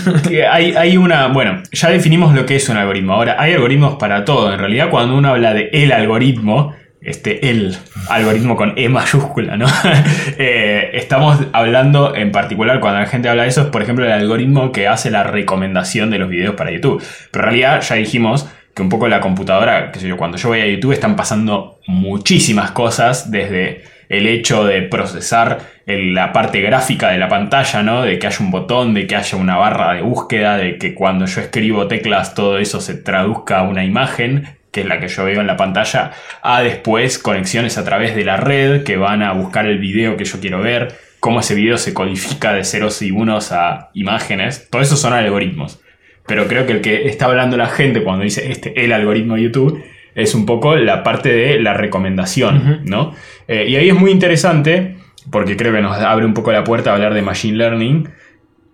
hay, 0.52 0.98
una. 0.98 1.30
Bueno, 1.30 1.64
ya 1.72 1.90
definimos 1.90 2.34
lo 2.36 2.46
que 2.46 2.58
es 2.58 2.68
un 2.68 2.76
algoritmo. 2.76 3.14
Ahora, 3.14 3.38
hay 3.40 3.54
algoritmos 3.54 3.96
para 3.96 4.26
todo. 4.26 4.52
En 4.52 4.60
realidad, 4.60 4.90
cuando 4.90 5.16
uno 5.16 5.30
habla 5.30 5.54
de 5.54 5.70
el 5.72 5.94
algoritmo, 5.94 6.74
este 7.00 7.50
el 7.50 7.78
algoritmo 8.10 8.58
con 8.58 8.74
E 8.76 8.90
mayúscula, 8.90 9.56
¿no? 9.56 9.68
Eh, 10.38 10.90
estamos 10.94 11.40
hablando 11.54 12.14
en 12.14 12.34
particular, 12.34 12.82
cuando 12.82 13.00
la 13.00 13.08
gente 13.08 13.30
habla 13.30 13.44
de 13.44 13.50
eso, 13.50 13.62
es 13.62 13.68
por 13.68 13.82
ejemplo 13.82 14.06
el 14.06 14.12
algoritmo 14.12 14.74
que 14.74 14.90
hace 14.90 15.10
la 15.12 15.24
recomendación 15.24 16.10
de 16.10 16.20
los 16.20 16.28
videos 16.28 16.56
para 16.56 16.72
YouTube. 16.72 17.02
Pero 17.32 17.46
en 17.46 17.52
realidad 17.52 17.82
ya 17.82 17.96
dijimos 17.96 18.50
que 18.76 18.82
un 18.82 18.90
poco 18.90 19.08
la 19.08 19.22
computadora, 19.22 19.92
qué 19.92 20.02
sé 20.02 20.08
yo, 20.08 20.18
cuando 20.18 20.38
yo 20.38 20.50
voy 20.50 20.60
a 20.60 20.68
YouTube 20.68 20.92
están 20.92 21.16
pasando 21.16 21.80
muchísimas 21.88 22.72
cosas 22.72 23.32
desde 23.32 23.86
el 24.10 24.28
hecho 24.28 24.66
de 24.66 24.82
procesar 24.82 25.60
la 25.86 26.34
parte 26.34 26.62
gráfica 26.62 27.10
de 27.10 27.18
la 27.18 27.30
pantalla, 27.30 27.82
¿no? 27.84 28.02
De 28.02 28.20
que 28.20 28.28
haya 28.28 28.38
un 28.40 28.52
botón, 28.52 28.94
de 28.94 29.08
que 29.08 29.16
haya 29.16 29.38
una 29.38 29.56
barra 29.56 29.94
de 29.94 30.02
búsqueda, 30.02 30.58
de 30.58 30.78
que 30.78 30.94
cuando 30.94 31.26
yo 31.26 31.42
escribo 31.42 31.88
teclas 31.88 32.36
todo 32.36 32.58
eso 32.58 32.82
se 32.82 32.96
traduzca 32.96 33.60
a 33.60 33.64
una 33.64 33.86
imagen, 33.86 34.58
que 34.72 34.82
es 34.82 34.88
la 34.88 35.00
que 35.00 35.08
yo 35.08 35.24
veo 35.24 35.40
en 35.40 35.48
la 35.48 35.56
pantalla, 35.56 36.12
a 36.42 36.62
después 36.62 37.18
conexiones 37.18 37.78
a 37.78 37.86
través 37.86 38.14
de 38.14 38.26
la 38.26 38.36
red 38.36 38.84
que 38.84 38.98
van 38.98 39.24
a 39.24 39.32
buscar 39.32 39.66
el 39.68 39.80
video 39.80 40.18
que 40.18 40.26
yo 40.26 40.42
quiero 40.42 40.60
ver, 40.60 40.94
cómo 41.22 41.40
ese 41.40 41.56
video 41.56 41.78
se 41.78 41.94
codifica 41.94 42.54
de 42.54 42.66
ceros 42.66 43.02
y 43.02 43.12
unos 43.12 43.54
a 43.54 43.90
imágenes. 43.94 44.70
Todo 44.70 44.82
eso 44.82 44.98
son 44.98 45.14
algoritmos. 45.14 45.80
Pero 46.28 46.48
creo 46.48 46.66
que 46.66 46.74
el 46.74 46.82
que 46.82 47.08
está 47.08 47.26
hablando 47.26 47.58
la 47.58 47.68
gente 47.68 48.04
cuando 48.04 48.24
dice 48.24 48.52
este 48.52 48.84
el 48.84 48.92
algoritmo 48.94 49.36
de 49.36 49.44
YouTube 49.44 49.84
es 50.16 50.34
un 50.34 50.46
poco 50.46 50.76
la 50.76 51.04
parte 51.04 51.30
de 51.30 51.60
la 51.60 51.74
recomendación, 51.74 52.82
¿no? 52.86 53.14
Eh, 53.48 53.66
y 53.68 53.76
ahí 53.76 53.90
es 53.90 53.96
muy 53.96 54.12
interesante, 54.12 54.96
porque 55.30 55.58
creo 55.58 55.74
que 55.74 55.82
nos 55.82 55.98
abre 55.98 56.26
un 56.26 56.34
poco 56.34 56.52
la 56.54 56.64
puerta 56.64 56.92
a 56.92 56.94
hablar 56.96 57.14
de 57.14 57.22
Machine 57.22 57.58
Learning. 57.58 58.10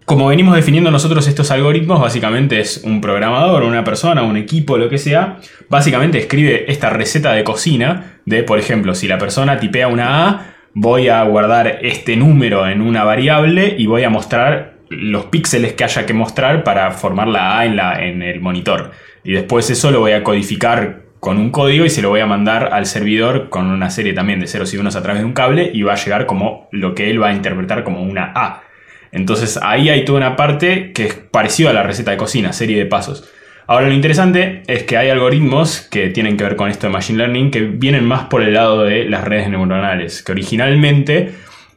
Como 0.06 0.28
venimos 0.28 0.56
definiendo 0.56 0.92
nosotros 0.92 1.28
estos 1.28 1.50
algoritmos, 1.50 2.00
básicamente 2.00 2.60
es 2.60 2.84
un 2.84 3.02
programador, 3.02 3.64
una 3.64 3.84
persona, 3.84 4.22
un 4.22 4.38
equipo, 4.38 4.78
lo 4.78 4.88
que 4.88 5.00
sea, 5.00 5.38
básicamente 5.68 6.20
escribe 6.20 6.72
esta 6.72 6.92
receta 6.92 7.34
de 7.34 7.44
cocina 7.44 8.20
de, 8.26 8.44
por 8.44 8.60
ejemplo, 8.60 8.94
si 8.94 9.08
la 9.08 9.18
persona 9.18 9.60
tipea 9.60 9.88
una 9.88 10.28
A, 10.28 10.54
voy 10.74 11.10
a 11.10 11.24
guardar 11.24 11.80
este 11.82 12.16
número 12.16 12.68
en 12.68 12.82
una 12.82 13.04
variable 13.04 13.76
y 13.78 13.88
voy 13.88 14.04
a 14.04 14.10
mostrar 14.10 14.71
los 14.92 15.26
píxeles 15.26 15.74
que 15.74 15.84
haya 15.84 16.06
que 16.06 16.14
mostrar 16.14 16.64
para 16.64 16.92
formar 16.92 17.28
la 17.28 17.60
A 17.60 17.66
en, 17.66 17.76
la, 17.78 18.06
en 18.06 18.22
el 18.22 18.42
monitor. 18.42 18.92
Y 19.24 19.32
después 19.32 19.70
eso 19.70 19.90
lo 19.90 20.02
voy 20.02 20.12
a 20.12 20.24
codificar 20.24 21.04
con 21.22 21.38
un 21.38 21.52
código 21.52 21.86
y 21.86 21.90
se 21.90 22.02
lo 22.02 22.10
voy 22.10 22.20
a 22.20 22.26
mandar 22.26 22.74
al 22.74 22.86
servidor 22.88 23.50
con 23.50 23.68
una 23.68 23.90
serie 23.90 24.14
también 24.14 24.40
de 24.40 24.48
ceros 24.48 24.74
y 24.74 24.78
unos 24.78 24.96
a 24.96 25.04
través 25.04 25.22
de 25.22 25.26
un 25.26 25.34
cable 25.34 25.70
y 25.72 25.84
va 25.84 25.94
a 25.94 25.96
llegar 25.96 26.26
como 26.26 26.68
lo 26.72 26.96
que 26.96 27.10
él 27.10 27.22
va 27.22 27.30
a 27.30 27.34
interpretar 27.34 27.84
como 27.84 28.02
una 28.02 28.34
A. 28.36 28.64
Entonces 29.12 29.60
ahí 29.62 29.90
hay 29.90 30.04
toda 30.04 30.18
una 30.18 30.36
parte 30.36 30.92
que 30.94 31.06
es 31.06 31.14
parecida 31.14 31.70
a 31.70 31.74
la 31.74 31.84
receta 31.84 32.12
de 32.12 32.18
cocina, 32.18 32.54
serie 32.54 32.78
de 32.78 32.86
pasos. 32.86 33.32
Ahora 33.68 33.88
lo 33.88 33.94
interesante 33.94 34.64
es 34.68 34.84
que 34.84 34.98
hay 34.98 35.10
algoritmos 35.10 35.82
que 35.82 36.10
tienen 36.10 36.38
que 36.38 36.44
ver 36.44 36.56
con 36.56 36.70
esto 36.70 36.88
de 36.88 36.94
Machine 36.94 37.20
Learning 37.20 37.52
que 37.52 37.62
vienen 37.62 38.04
más 38.04 38.26
por 38.26 38.42
el 38.42 38.56
lado 38.56 38.84
de 38.84 39.06
las 39.06 39.24
redes 39.24 39.48
neuronales, 39.48 40.24
que 40.24 40.32
originalmente 40.32 41.34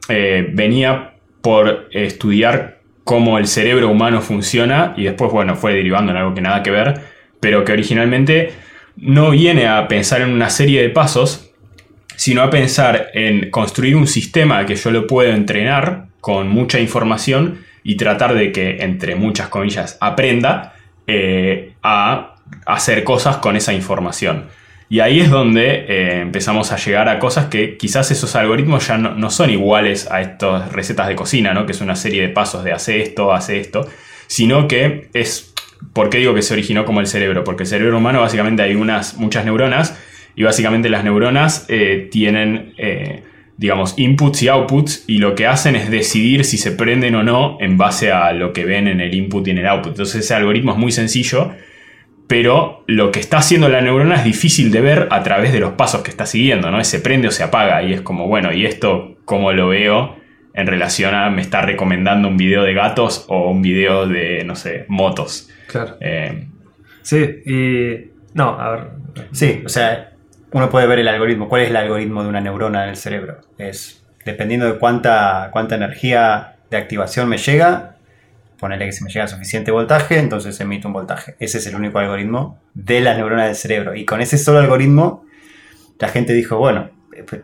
eh, 0.09 0.49
venía 0.51 1.13
por 1.41 1.87
estudiar 1.91 2.74
cómo 3.05 3.37
el 3.37 3.47
cerebro 3.47 3.89
humano 3.89 4.19
funciona 4.19 4.93
y 4.97 5.05
después, 5.05 5.31
bueno, 5.31 5.55
fue 5.55 5.73
derivando 5.73 6.11
en 6.11 6.17
algo 6.17 6.33
que 6.33 6.41
nada 6.41 6.61
que 6.63 6.71
ver, 6.71 7.01
pero 7.39 7.63
que 7.63 7.71
originalmente 7.71 8.51
no 8.97 9.29
viene 9.29 9.67
a 9.67 9.87
pensar 9.87 10.21
en 10.21 10.31
una 10.31 10.49
serie 10.49 10.81
de 10.81 10.89
pasos, 10.89 11.53
sino 12.15 12.41
a 12.41 12.49
pensar 12.49 13.11
en 13.13 13.51
construir 13.51 13.95
un 13.95 14.07
sistema 14.07 14.65
que 14.65 14.75
yo 14.75 14.89
lo 14.89 15.05
puedo 15.05 15.31
entrenar 15.31 16.07
con 16.19 16.49
mucha 16.49 16.79
información 16.79 17.63
y 17.83 17.95
tratar 17.95 18.33
de 18.33 18.51
que, 18.51 18.77
entre 18.81 19.15
muchas 19.15 19.49
comillas, 19.49 19.97
aprenda 20.01 20.73
eh, 21.05 21.73
a 21.83 22.37
hacer 22.65 23.03
cosas 23.03 23.37
con 23.37 23.55
esa 23.55 23.73
información. 23.73 24.45
Y 24.87 24.99
ahí 24.99 25.19
es 25.19 25.31
donde 25.31 25.85
eh, 25.87 26.21
empezamos 26.21 26.71
a 26.71 26.77
llegar 26.77 27.09
a 27.09 27.17
cosas 27.17 27.47
que 27.47 27.75
quizás 27.77 28.11
esos 28.11 28.35
algoritmos 28.35 28.87
ya 28.87 28.97
no, 28.97 29.31
son 29.31 29.49
iguales 29.49 30.09
a 30.11 30.21
estas 30.21 30.71
recetas 30.71 31.07
de 31.07 31.15
cocina, 31.15 31.53
¿no? 31.53 31.65
que 31.65 31.71
es 31.71 31.81
una 31.81 31.95
serie 31.95 32.21
de 32.21 32.29
pasos 32.29 32.63
de 32.63 32.71
hace 32.71 33.01
esto, 33.01 33.33
hace 33.33 33.59
esto, 33.59 33.87
sino 34.27 34.67
que 34.67 35.09
es 35.13 35.55
¿Por 35.93 36.09
qué 36.09 36.19
digo 36.19 36.33
que 36.33 36.41
se 36.41 36.53
originó 36.53 36.85
como 36.85 36.99
el 36.99 37.07
cerebro? 37.07 37.43
Porque 37.43 37.63
el 37.63 37.69
cerebro 37.69 37.97
humano 37.97 38.21
básicamente 38.21 38.63
hay 38.63 38.75
unas, 38.75 39.17
muchas 39.17 39.45
neuronas 39.45 39.97
y 40.35 40.43
básicamente 40.43 40.89
las 40.89 41.03
neuronas 41.03 41.65
eh, 41.69 42.07
tienen, 42.11 42.73
eh, 42.77 43.23
digamos, 43.57 43.93
inputs 43.97 44.43
y 44.43 44.47
outputs 44.47 45.03
y 45.07 45.17
lo 45.19 45.35
que 45.35 45.47
hacen 45.47 45.75
es 45.75 45.89
decidir 45.89 46.43
si 46.45 46.57
se 46.57 46.71
prenden 46.71 47.15
o 47.15 47.23
no 47.23 47.57
en 47.61 47.77
base 47.77 48.11
a 48.11 48.33
lo 48.33 48.53
que 48.53 48.65
ven 48.65 48.87
en 48.87 48.99
el 49.01 49.13
input 49.13 49.47
y 49.47 49.51
en 49.51 49.59
el 49.59 49.67
output. 49.67 49.91
Entonces 49.93 50.25
ese 50.25 50.33
algoritmo 50.33 50.73
es 50.73 50.77
muy 50.77 50.91
sencillo, 50.91 51.53
pero 52.27 52.83
lo 52.87 53.11
que 53.11 53.19
está 53.19 53.37
haciendo 53.37 53.69
la 53.69 53.81
neurona 53.81 54.15
es 54.15 54.23
difícil 54.23 54.71
de 54.71 54.81
ver 54.81 55.07
a 55.11 55.23
través 55.23 55.53
de 55.53 55.59
los 55.59 55.73
pasos 55.73 56.01
que 56.01 56.11
está 56.11 56.25
siguiendo, 56.25 56.71
¿no? 56.71 56.83
Se 56.83 56.99
prende 56.99 57.27
o 57.27 57.31
se 57.31 57.43
apaga 57.43 57.83
y 57.83 57.93
es 57.93 58.01
como, 58.01 58.27
bueno, 58.27 58.51
¿y 58.53 58.65
esto 58.65 59.17
cómo 59.25 59.51
lo 59.51 59.69
veo? 59.69 60.15
en 60.55 60.67
relación 60.67 61.13
a 61.13 61.29
me 61.29 61.41
está 61.41 61.61
recomendando 61.61 62.27
un 62.29 62.37
video 62.37 62.63
de 62.63 62.73
gatos 62.73 63.25
o 63.27 63.51
un 63.51 63.61
video 63.61 64.07
de, 64.07 64.43
no 64.45 64.55
sé, 64.55 64.85
motos. 64.87 65.49
Claro. 65.67 65.97
Eh, 65.99 66.47
sí, 67.01 67.41
y. 67.45 68.11
No, 68.33 68.59
a 68.59 68.71
ver. 68.71 68.83
Sí, 69.31 69.61
o 69.65 69.69
sea, 69.69 70.13
uno 70.51 70.69
puede 70.69 70.87
ver 70.87 70.99
el 70.99 71.07
algoritmo. 71.09 71.49
¿Cuál 71.49 71.63
es 71.63 71.69
el 71.69 71.75
algoritmo 71.75 72.23
de 72.23 72.29
una 72.29 72.41
neurona 72.41 72.85
en 72.85 72.91
el 72.91 72.95
cerebro? 72.95 73.41
Es 73.57 74.01
dependiendo 74.23 74.65
de 74.65 74.79
cuánta, 74.79 75.49
cuánta 75.51 75.75
energía 75.75 76.55
de 76.71 76.77
activación 76.77 77.29
me 77.29 77.37
llega, 77.37 77.94
ponerle 78.59 78.85
que 78.85 78.91
si 78.91 79.03
me 79.03 79.09
llega 79.09 79.27
suficiente 79.27 79.71
voltaje, 79.71 80.19
entonces 80.19 80.59
emite 80.59 80.87
un 80.87 80.93
voltaje. 80.93 81.35
Ese 81.39 81.57
es 81.57 81.67
el 81.67 81.75
único 81.75 81.99
algoritmo 81.99 82.59
de 82.73 83.01
la 83.01 83.15
neurona 83.15 83.45
del 83.45 83.55
cerebro. 83.55 83.95
Y 83.95 84.05
con 84.05 84.21
ese 84.21 84.37
solo 84.37 84.59
algoritmo, 84.59 85.25
la 85.99 86.09
gente 86.09 86.33
dijo, 86.33 86.57
bueno, 86.57 86.89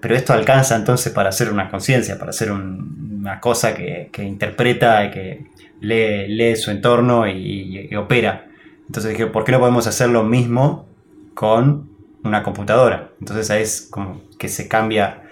pero 0.02 0.16
esto 0.16 0.34
alcanza 0.34 0.76
entonces 0.76 1.14
para 1.14 1.30
hacer 1.30 1.52
una 1.52 1.70
conciencia, 1.70 2.20
para 2.20 2.32
hacer 2.32 2.52
una 2.52 3.40
cosa 3.40 3.74
que, 3.74 4.10
que 4.12 4.24
interpreta 4.24 5.10
que 5.12 5.46
lee, 5.82 6.56
su 6.56 6.72
entorno 6.72 7.28
y, 7.28 7.94
opera. 7.96 8.48
Entonces 8.88 9.12
dije, 9.12 9.28
¿por 9.28 9.44
qué 9.44 9.52
no 9.52 9.60
podemos 9.60 9.88
hacer 9.88 10.10
lo 10.10 10.24
mismo 10.24 10.86
con 11.34 11.90
una 12.24 12.44
computadora? 12.44 13.10
Entonces 13.20 13.50
ahí 13.50 13.64
es 13.64 13.88
como 13.90 14.22
que 14.38 14.50
se 14.50 14.68
cambia 14.68 15.24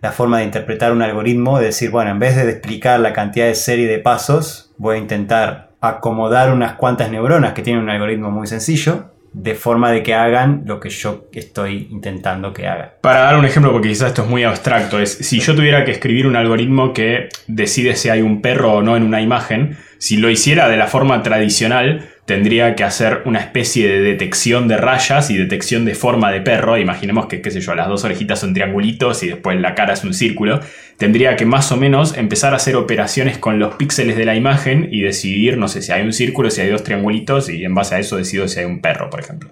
la 0.00 0.12
forma 0.12 0.38
de 0.38 0.44
interpretar 0.44 0.92
un 0.92 1.02
algoritmo, 1.02 1.58
de 1.58 1.66
decir, 1.66 1.90
bueno, 1.90 2.10
en 2.10 2.18
vez 2.18 2.36
de 2.36 2.50
explicar 2.50 3.00
la 3.00 3.12
cantidad 3.12 3.46
de 3.46 3.54
serie 3.54 3.86
de 3.86 3.98
pasos, 3.98 4.63
voy 4.76 4.96
a 4.96 4.98
intentar 4.98 5.70
acomodar 5.80 6.52
unas 6.52 6.74
cuantas 6.74 7.10
neuronas 7.10 7.52
que 7.52 7.62
tienen 7.62 7.82
un 7.82 7.90
algoritmo 7.90 8.30
muy 8.30 8.46
sencillo 8.46 9.10
de 9.34 9.56
forma 9.56 9.90
de 9.90 10.02
que 10.02 10.14
hagan 10.14 10.62
lo 10.64 10.78
que 10.78 10.88
yo 10.88 11.26
estoy 11.32 11.88
intentando 11.90 12.52
que 12.52 12.68
hagan. 12.68 12.90
Para 13.00 13.20
dar 13.20 13.36
un 13.36 13.44
ejemplo, 13.44 13.72
porque 13.72 13.88
quizás 13.88 14.08
esto 14.08 14.22
es 14.22 14.28
muy 14.28 14.44
abstracto, 14.44 15.00
es 15.00 15.12
si 15.12 15.40
yo 15.40 15.56
tuviera 15.56 15.84
que 15.84 15.90
escribir 15.90 16.26
un 16.26 16.36
algoritmo 16.36 16.92
que 16.92 17.28
decide 17.48 17.96
si 17.96 18.08
hay 18.08 18.22
un 18.22 18.40
perro 18.40 18.74
o 18.74 18.82
no 18.82 18.96
en 18.96 19.02
una 19.02 19.20
imagen, 19.20 19.76
si 19.98 20.16
lo 20.16 20.30
hiciera 20.30 20.68
de 20.68 20.76
la 20.76 20.86
forma 20.86 21.22
tradicional, 21.22 22.08
tendría 22.26 22.74
que 22.74 22.84
hacer 22.84 23.22
una 23.26 23.40
especie 23.40 23.88
de 23.88 24.00
detección 24.00 24.66
de 24.66 24.76
rayas 24.76 25.30
y 25.30 25.36
detección 25.36 25.84
de 25.84 25.94
forma 25.94 26.32
de 26.32 26.40
perro. 26.40 26.78
Imaginemos 26.78 27.26
que, 27.26 27.42
qué 27.42 27.50
sé 27.50 27.60
yo, 27.60 27.74
las 27.74 27.88
dos 27.88 28.04
orejitas 28.04 28.40
son 28.40 28.54
triangulitos 28.54 29.22
y 29.22 29.28
después 29.28 29.60
la 29.60 29.74
cara 29.74 29.92
es 29.92 30.04
un 30.04 30.14
círculo. 30.14 30.60
Tendría 30.96 31.36
que 31.36 31.44
más 31.44 31.70
o 31.72 31.76
menos 31.76 32.16
empezar 32.16 32.54
a 32.54 32.56
hacer 32.56 32.76
operaciones 32.76 33.36
con 33.36 33.58
los 33.58 33.74
píxeles 33.74 34.16
de 34.16 34.24
la 34.24 34.34
imagen 34.34 34.88
y 34.90 35.02
decidir, 35.02 35.58
no 35.58 35.68
sé, 35.68 35.82
si 35.82 35.92
hay 35.92 36.02
un 36.02 36.12
círculo, 36.12 36.50
si 36.50 36.62
hay 36.62 36.68
dos 36.70 36.82
triangulitos 36.82 37.50
y 37.50 37.64
en 37.64 37.74
base 37.74 37.96
a 37.96 37.98
eso 37.98 38.16
decido 38.16 38.48
si 38.48 38.60
hay 38.60 38.64
un 38.64 38.80
perro, 38.80 39.10
por 39.10 39.20
ejemplo. 39.20 39.50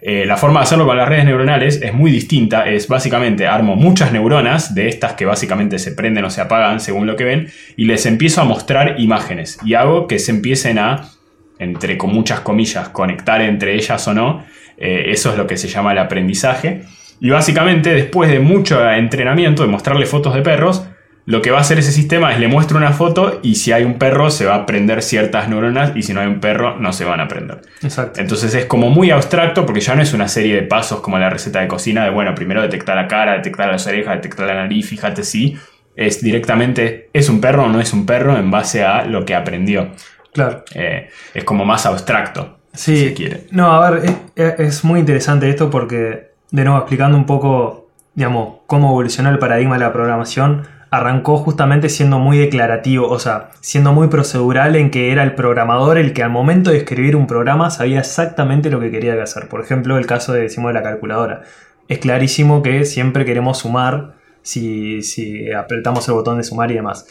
Eh, 0.00 0.24
la 0.26 0.36
forma 0.36 0.60
de 0.60 0.64
hacerlo 0.64 0.86
con 0.86 0.96
las 0.96 1.08
redes 1.08 1.24
neuronales 1.24 1.82
es 1.82 1.92
muy 1.92 2.10
distinta. 2.10 2.68
Es 2.70 2.88
básicamente 2.88 3.46
armo 3.46 3.76
muchas 3.76 4.12
neuronas 4.12 4.74
de 4.74 4.88
estas 4.88 5.14
que 5.14 5.26
básicamente 5.26 5.78
se 5.78 5.92
prenden 5.92 6.24
o 6.24 6.30
se 6.30 6.40
apagan 6.40 6.80
según 6.80 7.06
lo 7.06 7.16
que 7.16 7.24
ven 7.24 7.50
y 7.76 7.84
les 7.84 8.06
empiezo 8.06 8.40
a 8.40 8.44
mostrar 8.44 8.94
imágenes 8.98 9.58
y 9.64 9.74
hago 9.74 10.06
que 10.06 10.20
se 10.20 10.30
empiecen 10.30 10.78
a 10.78 11.10
entre 11.58 11.96
con 11.98 12.12
muchas 12.12 12.40
comillas, 12.40 12.88
conectar 12.90 13.40
entre 13.40 13.74
ellas 13.74 14.06
o 14.08 14.14
no. 14.14 14.44
Eh, 14.76 15.06
eso 15.08 15.30
es 15.30 15.36
lo 15.36 15.46
que 15.46 15.56
se 15.56 15.68
llama 15.68 15.92
el 15.92 15.98
aprendizaje. 15.98 16.82
Y 17.20 17.30
básicamente, 17.30 17.92
después 17.94 18.30
de 18.30 18.40
mucho 18.40 18.88
entrenamiento, 18.90 19.62
de 19.62 19.68
mostrarle 19.68 20.06
fotos 20.06 20.34
de 20.34 20.42
perros, 20.42 20.86
lo 21.28 21.42
que 21.42 21.50
va 21.50 21.58
a 21.58 21.60
hacer 21.60 21.78
ese 21.78 21.92
sistema 21.92 22.32
es 22.32 22.40
le 22.40 22.48
muestro 22.48 22.78
una 22.78 22.92
foto 22.92 23.40
y 23.42 23.56
si 23.56 23.70
hay 23.70 23.84
un 23.84 23.98
perro 23.98 24.30
se 24.30 24.46
va 24.46 24.54
a 24.54 24.64
prender 24.64 25.02
ciertas 25.02 25.46
neuronas 25.50 25.92
y 25.94 26.02
si 26.02 26.14
no 26.14 26.22
hay 26.22 26.26
un 26.26 26.40
perro 26.40 26.78
no 26.78 26.90
se 26.94 27.04
van 27.04 27.20
a 27.20 27.28
prender. 27.28 27.60
Exacto. 27.82 28.18
Entonces 28.18 28.54
es 28.54 28.64
como 28.64 28.88
muy 28.88 29.10
abstracto 29.10 29.66
porque 29.66 29.80
ya 29.80 29.94
no 29.94 30.00
es 30.00 30.14
una 30.14 30.26
serie 30.26 30.54
de 30.54 30.62
pasos 30.62 31.00
como 31.00 31.18
la 31.18 31.28
receta 31.28 31.60
de 31.60 31.68
cocina 31.68 32.04
de, 32.04 32.10
bueno, 32.10 32.34
primero 32.34 32.62
detectar 32.62 32.96
la 32.96 33.08
cara, 33.08 33.34
detectar 33.34 33.70
las 33.70 33.86
orejas, 33.86 34.14
detectar 34.14 34.46
la 34.46 34.54
nariz, 34.54 34.88
fíjate 34.88 35.22
si 35.22 35.58
es 35.96 36.22
directamente, 36.22 37.10
¿es 37.12 37.28
un 37.28 37.42
perro 37.42 37.64
o 37.64 37.68
no 37.68 37.80
es 37.80 37.92
un 37.92 38.06
perro? 38.06 38.38
en 38.38 38.50
base 38.50 38.84
a 38.84 39.04
lo 39.04 39.26
que 39.26 39.34
aprendió. 39.34 39.90
Claro. 40.38 40.62
Eh, 40.72 41.08
es 41.34 41.42
como 41.42 41.64
más 41.64 41.84
abstracto, 41.84 42.58
sí. 42.72 42.96
si 42.96 43.08
se 43.08 43.14
quiere. 43.14 43.46
No, 43.50 43.72
a 43.72 43.90
ver, 43.90 44.14
es, 44.36 44.60
es, 44.60 44.84
muy 44.84 45.00
interesante 45.00 45.50
esto 45.50 45.68
porque, 45.68 46.30
de 46.52 46.64
nuevo, 46.64 46.78
explicando 46.78 47.18
un 47.18 47.26
poco, 47.26 47.90
digamos, 48.14 48.60
cómo 48.68 48.90
evolucionó 48.90 49.30
el 49.30 49.40
paradigma 49.40 49.74
de 49.74 49.80
la 49.80 49.92
programación, 49.92 50.68
arrancó 50.90 51.38
justamente 51.38 51.88
siendo 51.88 52.20
muy 52.20 52.38
declarativo, 52.38 53.08
o 53.08 53.18
sea, 53.18 53.50
siendo 53.62 53.92
muy 53.92 54.06
procedural 54.06 54.76
en 54.76 54.92
que 54.92 55.10
era 55.10 55.24
el 55.24 55.34
programador 55.34 55.98
el 55.98 56.12
que 56.12 56.22
al 56.22 56.30
momento 56.30 56.70
de 56.70 56.76
escribir 56.76 57.16
un 57.16 57.26
programa 57.26 57.70
sabía 57.70 57.98
exactamente 57.98 58.70
lo 58.70 58.78
que 58.78 58.92
quería 58.92 59.20
hacer. 59.20 59.48
Por 59.48 59.60
ejemplo, 59.60 59.98
el 59.98 60.06
caso 60.06 60.32
de, 60.32 60.42
decimos, 60.42 60.68
de 60.68 60.74
la 60.74 60.84
calculadora. 60.84 61.42
Es 61.88 61.98
clarísimo 61.98 62.62
que 62.62 62.84
siempre 62.84 63.24
queremos 63.24 63.58
sumar 63.58 64.14
si, 64.42 65.02
si 65.02 65.50
apretamos 65.50 66.06
el 66.06 66.14
botón 66.14 66.36
de 66.36 66.44
sumar 66.44 66.70
y 66.70 66.74
demás 66.74 67.06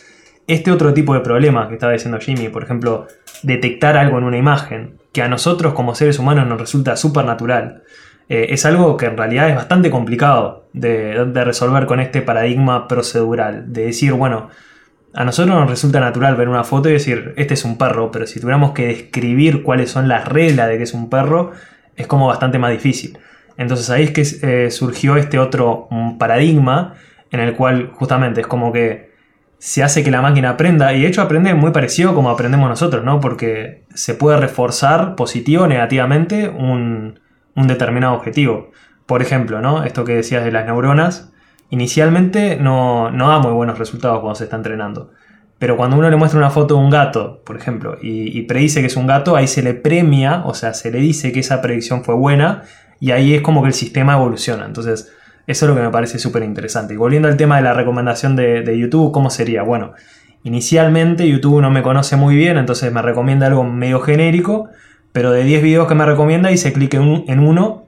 este 0.48 0.72
otro 0.72 0.94
tipo 0.94 1.14
de 1.14 1.20
problema 1.20 1.68
que 1.68 1.76
estaba 1.76 1.92
diciendo 1.92 2.20
Jimmy, 2.20 2.48
por 2.48 2.64
ejemplo, 2.64 3.08
detectar 3.44 3.98
algo 3.98 4.18
en 4.18 4.24
una 4.24 4.38
imagen, 4.38 4.98
que 5.12 5.22
a 5.22 5.28
nosotros 5.28 5.74
como 5.74 5.94
seres 5.94 6.20
humanos 6.20 6.48
nos 6.48 6.60
resulta 6.60 6.96
súper 6.96 7.26
natural, 7.26 7.84
eh, 8.30 8.48
es 8.50 8.66
algo 8.66 8.98
que 8.98 9.06
en 9.06 9.18
realidad 9.18 9.50
es 9.50 9.56
bastante 9.56 9.90
complicado 9.90 10.70
de, 10.74 11.26
resolver 11.44 11.86
con 11.86 12.00
este 12.00 12.22
paradigma 12.22 12.88
procedural, 12.88 13.72
de 13.72 13.86
decir, 13.86 14.14
bueno, 14.14 14.50
a 15.14 15.24
nosotros 15.24 15.56
nos 15.56 15.70
resulta 15.70 16.00
natural 16.00 16.36
ver 16.36 16.48
una 16.48 16.64
foto 16.64 16.90
y 16.90 16.94
decir, 16.94 17.34
este 17.38 17.54
es 17.54 17.66
un 17.66 17.78
perro, 17.78 18.12
pero 18.12 18.28
si 18.28 18.40
tuviéramos 18.40 18.72
que 18.72 18.88
describir 18.88 19.64
cuáles 19.64 19.90
son 19.92 20.08
las 20.08 20.28
reglas 20.28 20.70
de 20.70 20.78
que 20.78 20.84
es 20.84 20.94
un 20.94 21.10
perro, 21.10 21.52
es 21.96 22.08
como 22.08 22.28
bastante 22.28 22.60
más 22.60 22.72
difícil. 22.72 23.18
Entonces 23.58 23.90
ahí 23.90 24.04
es 24.04 24.12
que 24.12 24.66
eh, 24.66 24.72
surgió 24.72 25.18
este 25.18 25.40
otro 25.40 25.88
mm, 25.90 26.18
paradigma 26.18 26.94
en 27.32 27.40
el 27.40 27.56
cual 27.56 27.92
justamente 27.94 28.42
es 28.42 28.48
como 28.48 28.72
que 28.72 29.07
se 29.60 29.84
hace 29.84 30.04
que 30.04 30.12
la 30.12 30.22
máquina 30.22 30.52
aprenda, 30.52 30.94
y 30.94 31.02
de 31.02 31.08
hecho 31.08 31.22
aprende 31.22 31.54
muy 31.54 31.72
parecido 31.72 32.14
como 32.14 32.30
aprendemos 32.30 32.70
nosotros, 32.70 33.04
¿no? 33.04 33.20
Porque 33.20 33.86
se 33.94 34.14
puede 34.14 34.38
reforzar 34.38 35.16
positivo 35.16 35.64
o 35.64 35.68
negativamente 35.68 36.50
un, 36.50 37.20
determinado 37.56 38.14
objetivo. 38.14 38.72
Por 39.08 39.22
ejemplo, 39.22 39.62
¿no? 39.62 39.84
Esto 39.84 40.06
que 40.06 40.16
decías 40.16 40.46
de 40.46 40.52
las 40.52 40.66
neuronas, 40.66 41.32
inicialmente 41.72 42.58
no, 42.58 43.12
da 43.12 43.40
muy 43.40 43.52
buenos 43.52 43.80
resultados 43.80 44.20
cuando 44.20 44.36
se 44.36 44.44
está 44.44 44.58
entrenando. 44.58 45.12
Pero 45.58 45.76
cuando 45.76 45.98
uno 45.98 46.08
le 46.12 46.18
muestra 46.18 46.38
una 46.38 46.52
foto 46.52 46.76
de 46.76 46.82
un 46.82 46.92
gato, 46.92 47.42
por 47.44 47.58
ejemplo, 47.58 47.98
y, 48.00 48.38
y, 48.38 48.44
predice 48.44 48.82
que 48.82 48.88
es 48.88 48.96
un 48.96 49.08
gato, 49.08 49.36
ahí 49.36 49.48
se 49.48 49.64
le 49.64 49.74
premia, 49.74 50.44
o 50.46 50.54
sea, 50.54 50.76
se 50.76 50.92
le 50.92 51.00
dice 51.00 51.32
que 51.32 51.40
esa 51.40 51.64
predicción 51.64 52.04
fue 52.04 52.14
buena, 52.14 52.62
y 53.00 53.10
ahí 53.10 53.34
es 53.34 53.42
como 53.42 53.64
que 53.64 53.70
el 53.70 53.74
sistema 53.74 54.14
evoluciona. 54.14 54.66
Entonces, 54.66 55.12
eso 55.48 55.66
es 55.66 55.70
lo 55.70 55.76
que 55.76 55.82
me 55.82 55.90
parece 55.90 56.20
súper 56.20 56.44
interesante. 56.44 56.94
Y 56.94 56.98
volviendo 56.98 57.30
al 57.30 57.38
tema 57.38 57.56
de 57.56 57.64
la 57.64 57.74
recomendación 57.74 58.36
de, 58.36 58.78
YouTube, 58.78 59.12
¿cómo 59.12 59.30
sería? 59.30 59.64
Bueno, 59.64 59.94
inicialmente 60.44 61.28
YouTube 61.28 61.62
no 61.62 61.72
me 61.72 61.82
conoce 61.82 62.18
muy 62.18 62.36
bien, 62.36 62.58
entonces 62.58 62.92
me 62.92 63.02
recomienda 63.02 63.48
algo 63.48 63.64
medio 63.64 64.02
genérico, 64.02 64.70
pero 65.14 65.32
de 65.32 65.44
10 65.44 65.64
videos 65.64 65.88
que 65.88 65.96
me 65.96 66.06
recomienda 66.06 66.52
hice 66.52 66.74
clic 66.74 66.94
en, 66.96 67.24
en 67.28 67.40
uno. 67.40 67.88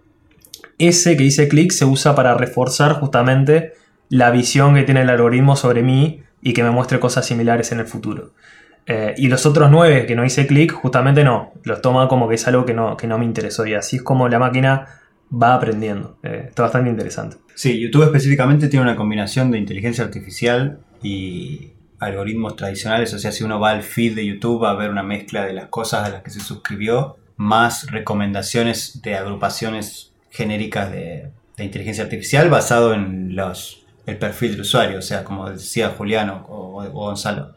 Ese 0.78 1.17
que 1.17 1.24
hice 1.24 1.50
clic 1.50 1.72
se 1.72 1.84
usa 1.84 2.15
para 2.15 2.34
reforzar 2.34 2.93
justamente 2.93 3.74
la 4.08 4.32
visión 4.32 4.74
que 4.74 4.84
tiene 4.84 5.02
el 5.02 5.10
algoritmo 5.10 5.58
sobre 5.58 5.84
mí 5.84 6.24
y 6.41 6.54
que 6.54 6.63
me 6.63 6.72
muestre 6.72 7.00
cosas 7.02 7.26
similares 7.26 7.74
en 7.74 7.80
el 7.80 7.88
futuro. 7.88 8.32
Eh, 8.86 9.13
y 9.17 9.28
los 9.28 9.45
otros 9.45 9.69
9 9.69 10.06
que 10.08 10.15
no 10.15 10.26
hice 10.26 10.48
clic, 10.48 10.72
justamente 10.72 11.24
no, 11.24 11.54
los 11.63 11.82
toma 11.82 12.08
como 12.08 12.28
que 12.28 12.36
es 12.36 12.48
algo 12.48 12.65
que 12.65 12.74
no, 12.74 12.98
que 12.98 13.06
no 13.06 13.19
me 13.19 13.26
interesó. 13.26 13.67
Y 13.67 13.76
así 13.76 13.98
es 13.98 14.02
como 14.02 14.30
la 14.30 14.39
máquina 14.39 14.88
va 15.32 15.56
aprendiendo. 15.56 16.18
Eh, 16.24 16.46
está 16.50 16.63
bastante 16.63 16.89
interesante. 16.89 17.38
Sí, 17.56 17.80
YouTube 17.80 18.04
específicamente 18.04 18.68
tiene 18.68 18.84
una 18.84 18.96
combinación 18.96 19.52
de 19.52 19.58
inteligencia 19.58 20.04
artificial 20.04 20.80
y 21.04 21.74
algoritmos 22.00 22.56
tradicionales. 22.56 23.13
O 23.13 23.20
sea, 23.20 23.32
si 23.32 23.44
uno 23.44 23.60
va 23.60 23.72
al 23.72 23.84
feed 23.84 24.15
de 24.15 24.26
YouTube 24.26 24.63
va 24.63 24.72
a 24.72 24.76
ver 24.76 24.89
una 24.89 25.04
mezcla 25.04 25.46
de 25.46 25.54
las 25.54 25.68
cosas 25.68 26.08
a 26.08 26.10
las 26.10 26.24
que 26.24 26.32
se 26.32 26.39
suscribió, 26.39 27.18
más 27.36 27.89
recomendaciones 27.92 29.02
de 29.02 29.15
agrupaciones 29.15 30.13
genéricas 30.30 30.92
de, 30.92 31.32
inteligencia 31.58 32.06
artificial 32.06 32.50
basado 32.50 32.94
en 32.94 33.36
los, 33.36 33.86
el 34.06 34.18
perfil 34.18 34.52
del 34.52 34.62
usuario. 34.62 35.00
O 35.00 35.02
sea, 35.02 35.26
como 35.26 35.50
decía 35.50 35.89
Juliano 35.89 36.46
o, 36.48 36.82
Gonzalo. 36.89 37.56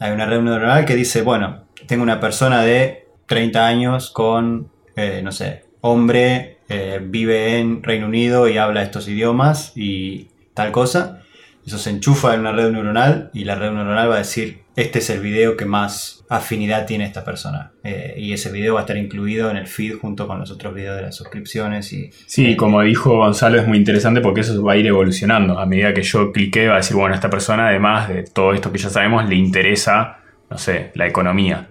Hay 0.00 0.10
una 0.10 0.26
red 0.26 0.40
neuronal 0.40 0.84
que 0.84 0.96
dice, 0.96 1.22
bueno, 1.22 1.62
tengo 1.86 2.02
una 2.02 2.18
persona 2.18 2.62
de 2.62 3.06
30 3.26 3.64
años 3.64 4.10
con, 4.10 4.70
eh, 4.96 5.20
no 5.22 5.30
sé, 5.30 5.66
hombre 5.80 6.53
eh, 6.68 7.00
vive 7.02 7.58
en 7.58 7.82
Reino 7.82 8.06
Unido 8.06 8.48
y 8.48 8.58
habla 8.58 8.82
estos 8.82 9.08
idiomas 9.08 9.72
y 9.74 10.28
tal 10.54 10.72
cosa. 10.72 11.20
Eso 11.66 11.78
se 11.78 11.90
enchufa 11.90 12.34
en 12.34 12.40
una 12.40 12.52
red 12.52 12.70
neuronal 12.70 13.30
y 13.32 13.44
la 13.44 13.54
red 13.54 13.70
neuronal 13.70 14.10
va 14.10 14.16
a 14.16 14.18
decir, 14.18 14.64
este 14.76 14.98
es 14.98 15.08
el 15.08 15.20
video 15.20 15.56
que 15.56 15.64
más 15.64 16.24
afinidad 16.28 16.84
tiene 16.84 17.04
esta 17.04 17.24
persona. 17.24 17.72
Eh, 17.82 18.14
y 18.18 18.34
ese 18.34 18.52
video 18.52 18.74
va 18.74 18.80
a 18.80 18.82
estar 18.82 18.98
incluido 18.98 19.50
en 19.50 19.56
el 19.56 19.66
feed 19.66 19.94
junto 19.94 20.26
con 20.26 20.38
los 20.38 20.50
otros 20.50 20.74
videos 20.74 20.96
de 20.96 21.02
las 21.02 21.16
suscripciones. 21.16 21.90
Y, 21.94 22.10
sí, 22.26 22.52
eh, 22.52 22.56
como 22.56 22.82
dijo 22.82 23.16
Gonzalo, 23.16 23.58
es 23.58 23.66
muy 23.66 23.78
interesante 23.78 24.20
porque 24.20 24.42
eso 24.42 24.62
va 24.62 24.74
a 24.74 24.76
ir 24.76 24.86
evolucionando. 24.86 25.58
A 25.58 25.64
medida 25.64 25.94
que 25.94 26.02
yo 26.02 26.32
clique, 26.32 26.68
va 26.68 26.74
a 26.74 26.78
decir, 26.78 26.96
bueno, 26.96 27.14
esta 27.14 27.30
persona, 27.30 27.68
además 27.68 28.08
de 28.08 28.24
todo 28.24 28.52
esto 28.52 28.70
que 28.70 28.78
ya 28.78 28.90
sabemos, 28.90 29.26
le 29.26 29.36
interesa, 29.36 30.18
no 30.50 30.58
sé, 30.58 30.90
la 30.94 31.06
economía, 31.06 31.68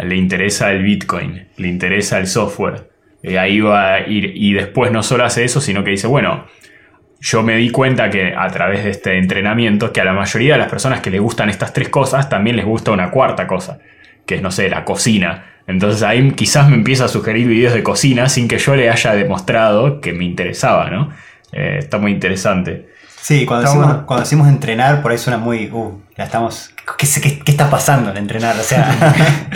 le 0.00 0.16
interesa 0.16 0.70
el 0.70 0.82
Bitcoin, 0.84 1.48
le 1.56 1.68
interesa 1.68 2.18
el 2.18 2.28
software 2.28 2.93
eh, 3.24 3.38
ahí 3.38 3.60
va 3.60 3.94
a 3.94 4.00
ir. 4.06 4.32
Y 4.34 4.52
después 4.52 4.92
no 4.92 5.02
solo 5.02 5.24
hace 5.24 5.44
eso, 5.44 5.60
sino 5.60 5.82
que 5.82 5.90
dice, 5.90 6.06
bueno, 6.06 6.44
yo 7.20 7.42
me 7.42 7.56
di 7.56 7.70
cuenta 7.70 8.10
que 8.10 8.34
a 8.36 8.46
través 8.48 8.84
de 8.84 8.90
este 8.90 9.18
entrenamiento, 9.18 9.92
que 9.92 10.02
a 10.02 10.04
la 10.04 10.12
mayoría 10.12 10.52
de 10.52 10.58
las 10.58 10.68
personas 10.68 11.00
que 11.00 11.10
les 11.10 11.22
gustan 11.22 11.48
estas 11.48 11.72
tres 11.72 11.88
cosas, 11.88 12.28
también 12.28 12.56
les 12.56 12.66
gusta 12.66 12.90
una 12.90 13.10
cuarta 13.10 13.46
cosa, 13.46 13.78
que 14.26 14.36
es, 14.36 14.42
no 14.42 14.50
sé, 14.50 14.68
la 14.68 14.84
cocina. 14.84 15.46
Entonces 15.66 16.02
ahí 16.02 16.32
quizás 16.32 16.68
me 16.68 16.74
empieza 16.74 17.06
a 17.06 17.08
sugerir 17.08 17.48
videos 17.48 17.72
de 17.72 17.82
cocina 17.82 18.28
sin 18.28 18.46
que 18.46 18.58
yo 18.58 18.76
le 18.76 18.90
haya 18.90 19.14
demostrado 19.14 20.02
que 20.02 20.12
me 20.12 20.24
interesaba, 20.24 20.90
¿no? 20.90 21.10
Eh, 21.52 21.78
está 21.78 21.96
muy 21.96 22.12
interesante. 22.12 22.90
Sí, 23.22 23.46
cuando 23.46 23.70
decimos, 23.70 24.02
cuando 24.04 24.24
decimos, 24.24 24.48
entrenar, 24.48 25.00
por 25.00 25.12
ahí 25.12 25.16
suena 25.16 25.38
muy. 25.38 25.70
Uh, 25.72 25.98
ya 26.18 26.24
estamos. 26.24 26.74
¿Qué, 26.98 27.06
qué, 27.22 27.38
qué 27.38 27.50
está 27.50 27.70
pasando 27.70 28.10
en 28.10 28.18
entrenar? 28.18 28.54
O 28.60 28.62
sea. 28.62 28.94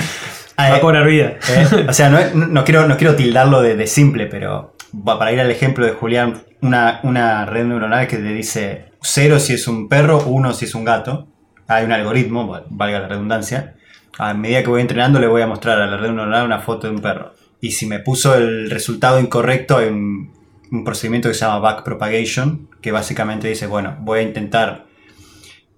Va 0.59 0.77
a 0.77 0.81
cobrar 0.81 1.07
vida. 1.07 1.35
Eh, 1.49 1.87
o 1.89 1.93
sea, 1.93 2.09
no, 2.09 2.65
quiero, 2.65 2.87
no 2.89 2.97
quiero 2.97 3.15
tildarlo 3.15 3.63
de, 3.63 3.87
simple, 3.87 4.27
pero 4.27 4.75
para 5.05 5.33
ir 5.33 5.41
al 5.41 5.51
ejemplo 5.51 5.87
de 5.87 5.93
Julián, 5.93 6.43
una, 6.61 7.01
una 7.05 7.47
red 7.47 7.65
neuronal 7.65 8.09
que 8.09 8.17
te 8.17 8.33
dice 8.33 8.87
cero 9.01 9.39
si 9.39 9.55
es 9.55 9.69
un 9.69 9.89
perro, 9.89 10.25
uno 10.27 10.53
si 10.53 10.65
es 10.65 10.75
un 10.75 10.85
gato. 10.85 11.29
Hay 11.69 11.85
un 11.85 11.93
algoritmo, 11.93 12.61
valga 12.71 13.01
la 13.01 13.09
redundancia. 13.09 13.75
A 14.19 14.35
medida 14.35 14.63
que 14.63 14.71
voy 14.71 14.81
entrenando 14.81 15.21
le 15.21 15.29
voy 15.29 15.43
a 15.43 15.47
mostrar 15.47 15.81
a 15.81 15.87
la 15.87 15.97
red 15.97 16.09
neuronal 16.09 16.47
una 16.47 16.59
foto 16.59 16.89
de 16.89 16.95
un 16.95 17.01
perro. 17.01 17.35
y 17.61 17.73
si 17.73 17.87
me 17.87 17.99
puso 17.99 18.35
el 18.35 18.71
resultado 18.71 19.21
incorrecto 19.21 19.79
hay 19.79 19.89
un, 19.89 20.33
un 20.71 20.85
procedimiento 20.85 21.29
que 21.29 21.35
se 21.35 21.45
llama 21.45 21.59
backpropagation, 21.61 22.69
que 22.81 22.93
básicamente 22.93 23.49
dice, 23.49 23.67
bueno, 23.67 23.97
voy 24.01 24.21
a 24.21 24.23
intentar 24.23 24.87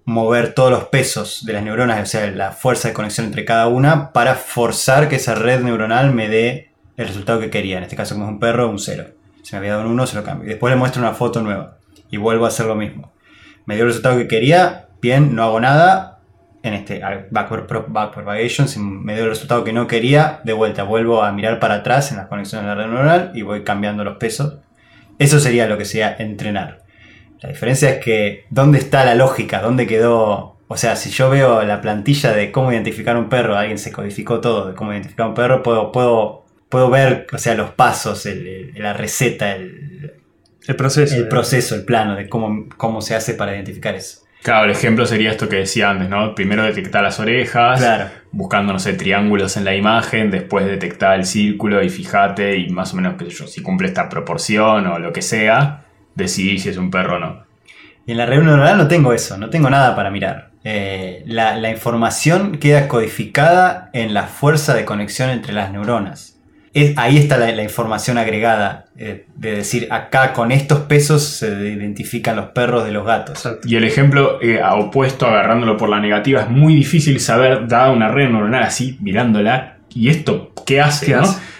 mover 0.05 0.53
todos 0.53 0.71
los 0.71 0.85
pesos 0.85 1.45
de 1.45 1.53
las 1.53 1.63
neuronas, 1.63 2.01
o 2.01 2.05
sea, 2.05 2.29
la 2.31 2.51
fuerza 2.51 2.87
de 2.87 2.93
conexión 2.93 3.27
entre 3.27 3.45
cada 3.45 3.67
una, 3.67 4.11
para 4.13 4.35
forzar 4.35 5.09
que 5.09 5.17
esa 5.17 5.35
red 5.35 5.61
neuronal 5.61 6.13
me 6.13 6.27
dé 6.27 6.71
el 6.97 7.07
resultado 7.07 7.39
que 7.39 7.49
quería. 7.49 7.77
En 7.77 7.83
este 7.83 7.95
caso, 7.95 8.15
como 8.15 8.25
es 8.25 8.31
un 8.31 8.39
perro, 8.39 8.69
un 8.69 8.79
0. 8.79 9.05
Si 9.43 9.53
me 9.53 9.59
había 9.59 9.71
dado 9.71 9.85
un 9.85 9.91
1, 9.91 10.07
se 10.07 10.15
lo 10.15 10.23
cambio. 10.23 10.45
Y 10.45 10.49
después 10.49 10.71
le 10.71 10.77
muestro 10.77 11.01
una 11.01 11.13
foto 11.13 11.41
nueva 11.41 11.77
y 12.09 12.17
vuelvo 12.17 12.45
a 12.45 12.49
hacer 12.49 12.65
lo 12.65 12.75
mismo. 12.75 13.11
Me 13.65 13.75
dio 13.75 13.83
el 13.83 13.89
resultado 13.89 14.17
que 14.17 14.27
quería, 14.27 14.87
bien, 15.01 15.35
no 15.35 15.43
hago 15.43 15.59
nada. 15.59 16.19
En 16.63 16.75
este 16.75 17.01
backward 17.31 17.65
propagation, 17.65 18.67
si 18.67 18.79
me 18.79 19.15
dio 19.15 19.23
el 19.23 19.29
resultado 19.31 19.63
que 19.63 19.73
no 19.73 19.87
quería, 19.87 20.41
de 20.43 20.53
vuelta 20.53 20.83
vuelvo 20.83 21.23
a 21.23 21.31
mirar 21.31 21.59
para 21.59 21.75
atrás 21.75 22.11
en 22.11 22.17
las 22.17 22.27
conexiones 22.27 22.67
de 22.67 22.75
la 22.75 22.75
red 22.75 22.91
neuronal 22.91 23.31
y 23.33 23.41
voy 23.41 23.63
cambiando 23.63 24.03
los 24.03 24.17
pesos. 24.17 24.59
Eso 25.17 25.39
sería 25.39 25.65
lo 25.65 25.79
que 25.79 25.85
sería 25.85 26.15
entrenar. 26.19 26.83
La 27.41 27.49
diferencia 27.49 27.89
es 27.89 28.03
que, 28.03 28.45
¿dónde 28.49 28.77
está 28.77 29.03
la 29.03 29.15
lógica? 29.15 29.61
¿Dónde 29.61 29.87
quedó? 29.87 30.57
O 30.67 30.77
sea, 30.77 30.95
si 30.95 31.09
yo 31.09 31.29
veo 31.29 31.63
la 31.63 31.81
plantilla 31.81 32.31
de 32.31 32.51
cómo 32.51 32.71
identificar 32.71 33.17
un 33.17 33.29
perro, 33.29 33.57
alguien 33.57 33.77
se 33.77 33.91
codificó 33.91 34.39
todo 34.39 34.69
de 34.69 34.75
cómo 34.75 34.93
identificar 34.93 35.27
un 35.27 35.33
perro, 35.33 35.63
puedo, 35.63 35.91
puedo, 35.91 36.45
puedo 36.69 36.89
ver, 36.89 37.27
o 37.33 37.37
sea, 37.37 37.55
los 37.55 37.71
pasos, 37.71 38.27
la 38.75 38.93
receta, 38.93 39.55
el, 39.55 40.13
el 40.67 40.75
proceso. 40.75 41.15
El 41.15 41.27
proceso, 41.27 41.75
el 41.75 41.83
plano 41.83 42.15
de 42.15 42.29
cómo, 42.29 42.69
cómo 42.77 43.01
se 43.01 43.15
hace 43.15 43.33
para 43.33 43.53
identificar 43.53 43.95
eso. 43.95 44.21
Claro, 44.43 44.65
el 44.65 44.71
ejemplo 44.71 45.05
sería 45.05 45.31
esto 45.31 45.47
que 45.49 45.57
decía 45.57 45.91
antes, 45.91 46.09
¿no? 46.09 46.33
Primero 46.33 46.63
detectar 46.63 47.03
las 47.03 47.19
orejas, 47.19 48.11
buscando, 48.31 48.73
no 48.73 48.79
sé, 48.79 48.93
triángulos 48.93 49.55
en 49.57 49.65
la 49.65 49.75
imagen, 49.75 50.31
después 50.31 50.65
detectar 50.65 51.19
el 51.19 51.25
círculo 51.25 51.83
y 51.83 51.89
fíjate 51.89 52.57
y 52.57 52.69
más 52.69 52.93
o 52.93 52.95
menos, 52.95 53.15
qué 53.19 53.25
sé 53.25 53.31
yo, 53.31 53.47
si 53.47 53.61
cumple 53.61 53.87
esta 53.87 54.09
proporción 54.09 54.87
o 54.87 54.97
lo 54.97 55.13
que 55.13 55.21
sea, 55.21 55.80
decidir 56.15 56.59
si 56.59 56.69
es 56.69 56.77
un 56.77 56.91
perro 56.91 57.17
o 57.17 57.19
no. 57.19 57.43
Y 58.05 58.11
en 58.11 58.17
la 58.17 58.25
red 58.25 58.41
neuronal 58.41 58.77
no 58.77 58.87
tengo 58.87 59.13
eso, 59.13 59.37
no 59.37 59.49
tengo 59.49 59.69
nada 59.69 59.95
para 59.95 60.09
mirar. 60.09 60.51
Eh, 60.63 61.23
la, 61.25 61.55
la 61.55 61.71
información 61.71 62.57
queda 62.57 62.87
codificada 62.87 63.89
en 63.93 64.13
la 64.13 64.23
fuerza 64.23 64.73
de 64.73 64.85
conexión 64.85 65.29
entre 65.29 65.53
las 65.53 65.71
neuronas 65.71 66.31
ahí 66.95 67.17
está 67.17 67.37
la, 67.37 67.63
información 67.63 68.17
agregada, 68.17 68.85
eh, 68.97 69.25
de 69.35 69.55
decir, 69.57 69.87
acá 69.91 70.31
con 70.33 70.51
estos 70.51 70.79
pesos 70.81 71.23
se 71.23 71.47
identifican 71.47 72.37
los 72.37 72.47
perros 72.47 72.85
de 72.85 72.91
los 72.91 73.05
gatos. 73.05 73.47
Y 73.65 73.75
el 73.75 73.83
ejemplo 73.83 74.41
eh, 74.41 74.61
opuesto, 74.63 75.27
agarrándolo 75.27 75.77
por 75.77 75.89
la 75.89 75.99
negativa, 75.99 76.41
es 76.41 76.49
muy 76.49 76.75
difícil 76.75 77.19
saber, 77.19 77.67
dada 77.67 77.91
una 77.91 78.07
red 78.07 78.29
neuronal 78.29 78.63
así, 78.63 78.97
mirándola, 79.01 79.77
¿y 79.93 80.09
esto 80.09 80.53
qué 80.65 80.79
hace? 80.79 81.15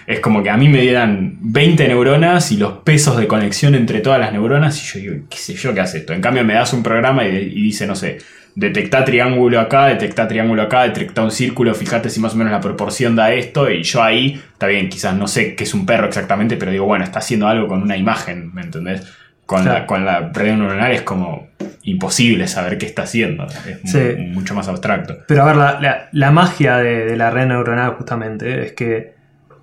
Es 0.06 0.20
como 0.20 0.42
que 0.42 0.50
a 0.50 0.56
mí 0.56 0.68
me 0.68 0.80
dieran 0.80 1.38
20 1.40 1.88
neuronas 1.88 2.52
y 2.52 2.56
los 2.56 2.78
pesos 2.78 3.16
de 3.16 3.26
conexión 3.26 3.74
entre 3.74 4.00
todas 4.00 4.18
las 4.18 4.32
neuronas, 4.32 4.80
y 4.82 4.86
yo 4.86 5.00
digo, 5.00 5.24
¿qué 5.30 5.36
sé 5.36 5.54
yo 5.54 5.74
qué 5.74 5.80
hace 5.80 5.98
esto? 5.98 6.12
En 6.12 6.20
cambio, 6.20 6.44
me 6.44 6.54
das 6.54 6.72
un 6.72 6.82
programa 6.82 7.24
y 7.24 7.62
dice, 7.62 7.86
no 7.86 7.94
sé, 7.94 8.18
detecta 8.54 9.04
triángulo 9.04 9.60
acá, 9.60 9.86
detecta 9.86 10.28
triángulo 10.28 10.62
acá, 10.62 10.82
detecta 10.82 11.22
un 11.22 11.30
círculo, 11.30 11.74
fíjate 11.74 12.10
si 12.10 12.20
más 12.20 12.34
o 12.34 12.36
menos 12.36 12.52
la 12.52 12.60
proporción 12.60 13.16
da 13.16 13.32
esto, 13.32 13.70
y 13.70 13.82
yo 13.82 14.02
ahí, 14.02 14.40
está 14.52 14.66
bien, 14.66 14.88
quizás 14.88 15.14
no 15.16 15.26
sé 15.26 15.54
qué 15.54 15.64
es 15.64 15.74
un 15.74 15.86
perro 15.86 16.06
exactamente, 16.06 16.56
pero 16.56 16.70
digo, 16.70 16.84
bueno, 16.86 17.04
está 17.04 17.20
haciendo 17.20 17.48
algo 17.48 17.68
con 17.68 17.82
una 17.82 17.96
imagen, 17.96 18.52
¿me 18.54 18.62
entendés? 18.62 19.06
Con, 19.46 19.64
la, 19.64 19.86
con 19.86 20.04
la 20.04 20.30
red 20.32 20.54
neuronal 20.56 20.92
es 20.92 21.02
como 21.02 21.48
imposible 21.82 22.46
saber 22.46 22.78
qué 22.78 22.86
está 22.86 23.02
haciendo, 23.02 23.46
es 23.46 24.18
mucho 24.18 24.54
más 24.54 24.68
abstracto. 24.68 25.18
Pero 25.26 25.42
a 25.42 25.46
ver, 25.46 26.08
la, 26.12 26.30
magia 26.30 26.78
de, 26.78 27.16
la 27.16 27.30
red 27.30 27.46
neuronal 27.46 27.90
justamente 27.94 28.64
es 28.64 28.72
que 28.72 29.14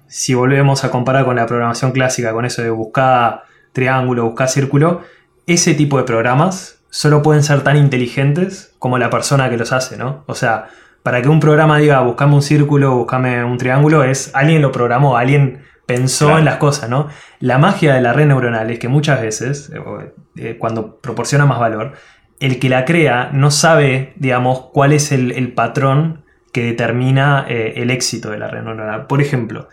si 0.10 0.34
volvemos 0.34 0.84
a 0.84 0.92
comparar 0.92 1.24
con 1.24 1.38
la 1.38 1.46
programación 1.46 1.92
clásica, 1.92 2.34
con 2.34 2.44
eso 2.44 2.62
de 2.62 2.72
buscar 2.72 3.44
triángulo, 3.72 4.26
buscar 4.26 4.50
círculo, 4.50 5.02
ese 5.48 5.74
tipo 5.74 5.98
de 5.98 6.04
programas 6.04 6.82
solo 6.90 7.22
pueden 7.22 7.44
ser 7.44 7.62
tan 7.62 7.78
inteligentes 7.78 8.74
como 8.80 8.98
la 8.98 9.10
persona 9.10 9.50
que 9.50 9.58
los 9.58 9.72
hace, 9.72 9.98
¿no? 9.98 10.24
O 10.28 10.36
sea, 10.36 10.68
para 11.04 11.22
que 11.22 11.30
un 11.30 11.40
programa 11.40 11.78
diga 11.78 12.02
buscame 12.02 12.36
un 12.36 12.42
círculo, 12.42 12.96
buscame 12.96 13.44
un 13.44 13.58
triángulo, 13.58 14.04
es 14.04 14.32
alguien 14.34 14.62
lo 14.62 14.72
programó, 14.72 15.16
alguien 15.18 15.62
pensó 15.86 16.38
en 16.38 16.46
las 16.46 16.58
cosas, 16.58 16.90
¿no? 16.90 17.08
La 17.40 17.58
magia 17.58 17.94
de 17.94 18.02
la 18.02 18.14
red 18.14 18.28
neuronal 18.28 18.70
es 18.70 18.78
que 18.78 18.88
muchas 18.88 19.22
veces, 19.22 19.72
eh, 19.74 20.14
eh, 20.36 20.58
cuando 20.60 21.00
proporciona 21.00 21.46
más 21.46 21.60
valor, 21.60 21.94
el 22.40 22.60
que 22.60 22.70
la 22.70 22.86
crea 22.86 23.32
no 23.34 23.50
sabe, 23.50 24.14
digamos, 24.16 24.68
cuál 24.72 24.94
es 24.94 25.12
el, 25.12 25.52
patrón 25.54 26.26
que 26.54 26.64
determina 26.64 27.46
eh, 27.48 27.74
el 27.78 27.90
éxito 27.92 28.30
de 28.30 28.38
la 28.38 28.48
red 28.48 28.62
neuronal. 28.62 29.08
Por 29.08 29.20
ejemplo, 29.20 29.68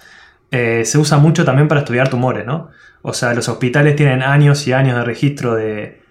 se 0.50 0.98
usa 0.98 1.18
mucho 1.18 1.44
también 1.44 1.68
para 1.68 1.80
estudiar 1.80 2.08
tumores, 2.08 2.46
¿no? 2.46 2.70
O 3.02 3.12
sea, 3.12 3.34
los 3.34 3.48
hospitales 3.48 3.94
tienen 3.94 4.22
años 4.22 4.66
y 4.66 4.72
años 4.72 4.96
de 4.96 5.04
registro 5.04 5.54
de, 5.54 6.02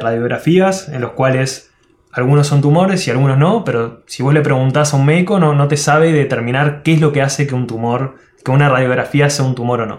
radiografías 0.00 0.88
en 0.88 1.00
los 1.00 1.12
cuales 1.12 1.72
algunos 2.12 2.46
son 2.46 2.60
tumores 2.60 3.06
y 3.06 3.10
algunos 3.10 3.36
no, 3.36 3.64
pero 3.64 4.02
si 4.06 4.22
vos 4.22 4.32
le 4.32 4.40
preguntás 4.40 4.94
a 4.94 4.96
un 4.96 5.06
médico 5.06 5.38
no, 5.38 5.54
no 5.54 5.68
te 5.68 5.76
sabe 5.76 6.12
determinar 6.12 6.82
qué 6.82 6.94
es 6.94 7.00
lo 7.00 7.12
que 7.12 7.20
hace 7.20 7.46
que 7.46 7.54
un 7.54 7.66
tumor, 7.66 8.16
que 8.44 8.50
una 8.50 8.68
radiografía 8.68 9.28
sea 9.28 9.44
un 9.44 9.54
tumor 9.54 9.82
o 9.82 9.86
no. 9.86 9.98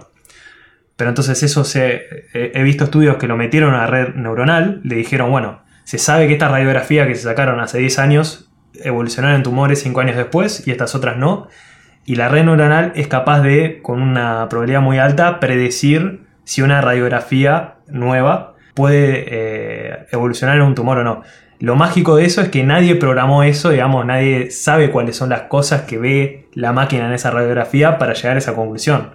Pero 0.96 1.10
entonces 1.10 1.44
eso 1.44 1.64
se, 1.64 2.28
he 2.34 2.64
visto 2.64 2.86
estudios 2.86 3.18
que 3.18 3.28
lo 3.28 3.36
metieron 3.36 3.74
a 3.74 3.80
la 3.80 3.88
red 3.88 4.16
neuronal, 4.16 4.82
le 4.84 4.96
dijeron, 4.96 5.32
bueno, 5.32 5.64
se 5.84 5.98
sabe 5.98 6.28
que 6.28 6.34
esta 6.34 6.48
radiografía 6.48 7.08
que 7.08 7.16
se 7.16 7.24
sacaron 7.24 7.60
hace 7.60 7.80
10 7.80 8.00
años 8.00 8.52
evolucionaron 8.76 9.36
en 9.36 9.44
tumores 9.44 9.82
5 9.82 10.00
años 10.00 10.16
después 10.16 10.66
y 10.66 10.72
estas 10.72 10.96
otras 10.96 11.18
no. 11.18 11.50
Y 12.06 12.16
la 12.16 12.30
red 12.30 12.46
neuronal 12.46 12.94
es 12.96 13.08
capaz 13.08 13.42
de, 13.42 13.80
con 13.82 14.02
una 14.02 14.48
probabilidad 14.50 14.82
muy 14.82 14.98
alta, 14.98 15.40
predecir 15.40 16.22
si 16.44 16.62
una 16.62 16.82
radiografía 16.82 17.76
nueva 17.88 18.56
puede 18.74 19.26
eh, 19.28 20.08
evolucionar 20.12 20.58
en 20.58 20.64
un 20.64 20.76
tumor 20.76 20.98
o 20.98 21.04
no. 21.04 21.24
Lo 21.62 21.76
mágico 21.76 22.16
de 22.16 22.26
eso 22.26 22.42
es 22.42 22.50
que 22.50 22.64
nadie 22.64 22.96
programó 22.96 23.44
eso, 23.44 23.70
digamos, 23.70 24.04
nadie 24.06 24.50
sabe 24.50 24.90
cuáles 24.90 25.16
son 25.16 25.30
las 25.30 25.44
cosas 25.44 25.84
que 25.84 26.00
ve 26.00 26.48
la 26.54 26.74
máquina 26.74 27.06
en 27.06 27.14
esa 27.14 27.30
radiografía 27.30 28.00
para 28.00 28.14
llegar 28.14 28.36
a 28.36 28.40
esa 28.40 28.56
conclusión. 28.56 29.12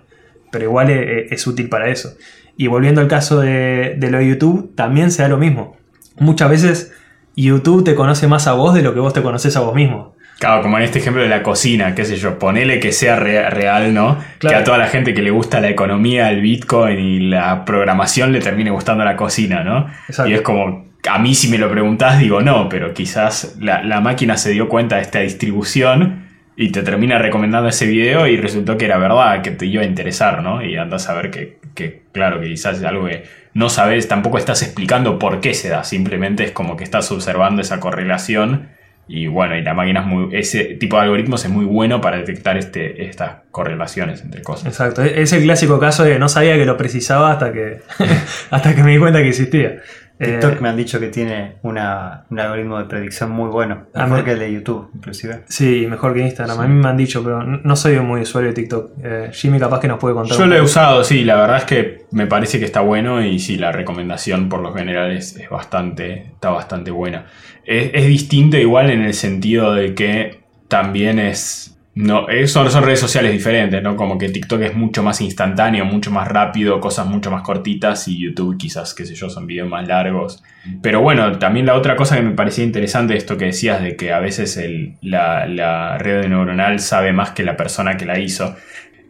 Pero 0.52 0.64
igual 0.64 0.90
es, 0.90 1.46
útil 1.48 1.68
para 1.68 1.88
eso. 1.88 2.16
Y 2.56 2.68
volviendo 2.68 3.00
al 3.00 3.08
caso 3.08 3.40
de, 3.40 3.98
lo 3.98 4.18
de 4.18 4.28
YouTube, 4.28 4.74
también 4.76 5.10
se 5.10 5.22
da 5.22 5.28
lo 5.28 5.38
mismo. 5.38 5.76
Muchas 6.18 6.48
veces 6.48 6.94
YouTube 7.34 7.84
te 7.84 7.96
conoce 7.96 8.28
más 8.28 8.46
a 8.46 8.52
vos 8.52 8.74
de 8.74 8.82
lo 8.82 8.94
que 8.94 9.00
vos 9.00 9.12
te 9.12 9.22
conoces 9.22 9.56
a 9.56 9.60
vos 9.60 9.74
mismo. 9.74 10.14
Claro, 10.38 10.60
como 10.60 10.76
en 10.76 10.84
este 10.84 10.98
ejemplo 10.98 11.22
de 11.22 11.28
la 11.28 11.42
cocina, 11.42 11.94
qué 11.94 12.04
sé 12.04 12.16
yo, 12.16 12.38
ponele 12.38 12.78
que 12.78 12.92
sea 12.92 13.16
real, 13.16 13.94
¿no? 13.94 14.18
Que 14.38 14.54
a 14.54 14.64
toda 14.64 14.76
la 14.76 14.88
gente 14.88 15.14
que 15.14 15.22
le 15.22 15.30
gusta 15.30 15.60
la 15.60 15.70
economía, 15.70 16.30
el 16.30 16.42
Bitcoin 16.42 16.98
y 16.98 17.20
la 17.20 17.64
programación 17.64 18.32
le 18.32 18.40
termine 18.40 18.70
gustando 18.70 19.02
la 19.02 19.16
cocina, 19.16 19.64
¿no? 19.64 19.86
Y 20.26 20.34
es 20.34 20.42
como, 20.42 20.88
a 21.08 21.18
mí 21.18 21.34
si 21.34 21.48
me 21.48 21.56
lo 21.56 21.70
preguntás 21.70 22.18
digo 22.18 22.42
no, 22.42 22.68
pero 22.68 22.92
quizás 22.92 23.56
la, 23.60 24.00
máquina 24.02 24.36
se 24.36 24.50
dio 24.50 24.68
cuenta 24.68 24.96
de 24.96 25.02
esta 25.02 25.20
distribución 25.20 26.26
y 26.54 26.70
te 26.70 26.82
termina 26.82 27.18
recomendando 27.18 27.70
ese 27.70 27.86
video 27.86 28.26
y 28.26 28.36
resultó 28.36 28.76
que 28.76 28.84
era 28.84 28.98
verdad, 28.98 29.40
que 29.40 29.52
te 29.52 29.64
iba 29.64 29.82
a 29.82 29.86
interesar, 29.86 30.42
¿no? 30.42 30.62
Y 30.62 30.76
andas 30.76 31.08
a 31.08 31.14
ver 31.14 31.30
que, 31.30 31.58
que, 31.74 32.02
claro, 32.12 32.40
que 32.40 32.48
quizás 32.48 32.76
es 32.76 32.84
algo 32.84 33.06
que 33.06 33.24
no 33.54 33.70
sabes, 33.70 34.06
tampoco 34.06 34.36
estás 34.36 34.62
explicando 34.62 35.18
por 35.18 35.40
qué 35.40 35.54
se 35.54 35.70
da, 35.70 35.82
simplemente 35.82 36.44
es 36.44 36.50
como 36.50 36.76
que 36.76 36.84
estás 36.84 37.10
observando 37.10 37.62
esa 37.62 37.80
correlación 37.80 38.75
y 39.08 39.28
bueno, 39.28 39.56
y 39.56 39.62
la 39.62 39.72
máquina 39.72 40.00
es 40.00 40.06
muy. 40.06 40.36
Ese 40.36 40.64
tipo 40.76 40.96
de 40.96 41.02
algoritmos 41.02 41.44
es 41.44 41.50
muy 41.50 41.64
bueno 41.64 42.00
para 42.00 42.16
detectar 42.16 42.56
este, 42.56 43.04
estas 43.04 43.36
correlaciones 43.52 44.20
entre 44.22 44.42
cosas. 44.42 44.66
Exacto. 44.66 45.04
E-, 45.04 45.22
es 45.22 45.32
el 45.32 45.44
clásico 45.44 45.78
caso 45.78 46.02
de 46.02 46.18
no 46.18 46.28
sabía 46.28 46.56
que 46.56 46.66
lo 46.66 46.76
precisaba 46.76 47.30
hasta 47.30 47.52
que, 47.52 47.82
hasta 48.50 48.74
que 48.74 48.82
me 48.82 48.92
di 48.92 48.98
cuenta 48.98 49.20
que 49.20 49.28
existía. 49.28 49.80
TikTok 50.18 50.52
eh, 50.52 50.58
me 50.60 50.68
han 50.70 50.76
dicho 50.76 50.98
que 50.98 51.08
tiene 51.08 51.56
un 51.62 51.76
algoritmo 51.78 52.78
de 52.78 52.84
predicción 52.86 53.30
muy 53.30 53.50
bueno, 53.50 53.86
mejor 53.94 54.24
que 54.24 54.32
el 54.32 54.38
de 54.38 54.52
YouTube, 54.52 54.90
inclusive. 54.94 55.42
Sí, 55.46 55.86
mejor 55.88 56.14
que 56.14 56.20
Instagram. 56.20 56.58
A 56.58 56.66
mí 56.66 56.74
me 56.74 56.88
han 56.88 56.96
dicho, 56.96 57.22
pero 57.22 57.42
no 57.42 57.76
soy 57.76 57.98
muy 58.00 58.22
usuario 58.22 58.50
de 58.50 58.54
TikTok. 58.54 58.90
Eh, 59.02 59.30
Jimmy, 59.32 59.58
capaz 59.58 59.80
que 59.80 59.88
nos 59.88 59.98
puede 59.98 60.14
contar. 60.14 60.38
Yo 60.38 60.46
lo 60.46 60.56
he 60.56 60.60
usado, 60.62 61.04
sí, 61.04 61.24
la 61.24 61.36
verdad 61.36 61.58
es 61.58 61.64
que 61.64 62.06
me 62.12 62.26
parece 62.26 62.58
que 62.58 62.64
está 62.64 62.80
bueno 62.80 63.22
y 63.22 63.38
sí, 63.38 63.56
la 63.56 63.72
recomendación 63.72 64.48
por 64.48 64.60
lo 64.60 64.72
general 64.72 65.10
es, 65.10 65.38
bastante, 65.50 66.30
está 66.32 66.50
bastante 66.50 66.90
buena. 66.90 67.26
Es, 67.64 67.90
es 67.92 68.06
distinto 68.06 68.56
igual 68.56 68.90
en 68.90 69.02
el 69.02 69.12
sentido 69.12 69.74
de 69.74 69.94
que 69.94 70.44
también 70.68 71.18
es 71.18 71.75
no, 71.96 72.26
son, 72.44 72.70
son, 72.70 72.84
redes 72.84 73.00
sociales 73.00 73.32
diferentes, 73.32 73.82
¿no? 73.82 73.96
Como 73.96 74.18
que 74.18 74.28
TikTok 74.28 74.60
es 74.60 74.74
mucho 74.74 75.02
más 75.02 75.22
instantáneo, 75.22 75.86
mucho 75.86 76.10
más 76.10 76.28
rápido, 76.28 76.78
cosas 76.78 77.06
mucho 77.06 77.30
más 77.30 77.40
cortitas 77.40 78.06
y 78.06 78.18
YouTube 78.18 78.58
quizás, 78.58 78.92
qué 78.92 79.06
sé 79.06 79.14
yo, 79.14 79.30
son 79.30 79.46
videos 79.46 79.66
más 79.66 79.88
largos. 79.88 80.44
Pero 80.82 81.00
bueno, 81.00 81.38
también 81.38 81.64
la 81.64 81.74
otra 81.74 81.96
cosa 81.96 82.16
que 82.16 82.20
me 82.20 82.34
parecía 82.34 82.64
interesante, 82.64 83.16
esto 83.16 83.38
que 83.38 83.46
decías 83.46 83.82
de 83.82 83.96
que 83.96 84.12
a 84.12 84.20
veces 84.20 84.60
la, 85.00 85.96
red 85.96 86.28
neuronal 86.28 86.80
sabe 86.80 87.14
más 87.14 87.30
que 87.30 87.44
la 87.44 87.56
persona 87.56 87.96
que 87.96 88.04
la 88.04 88.18
hizo. 88.18 88.54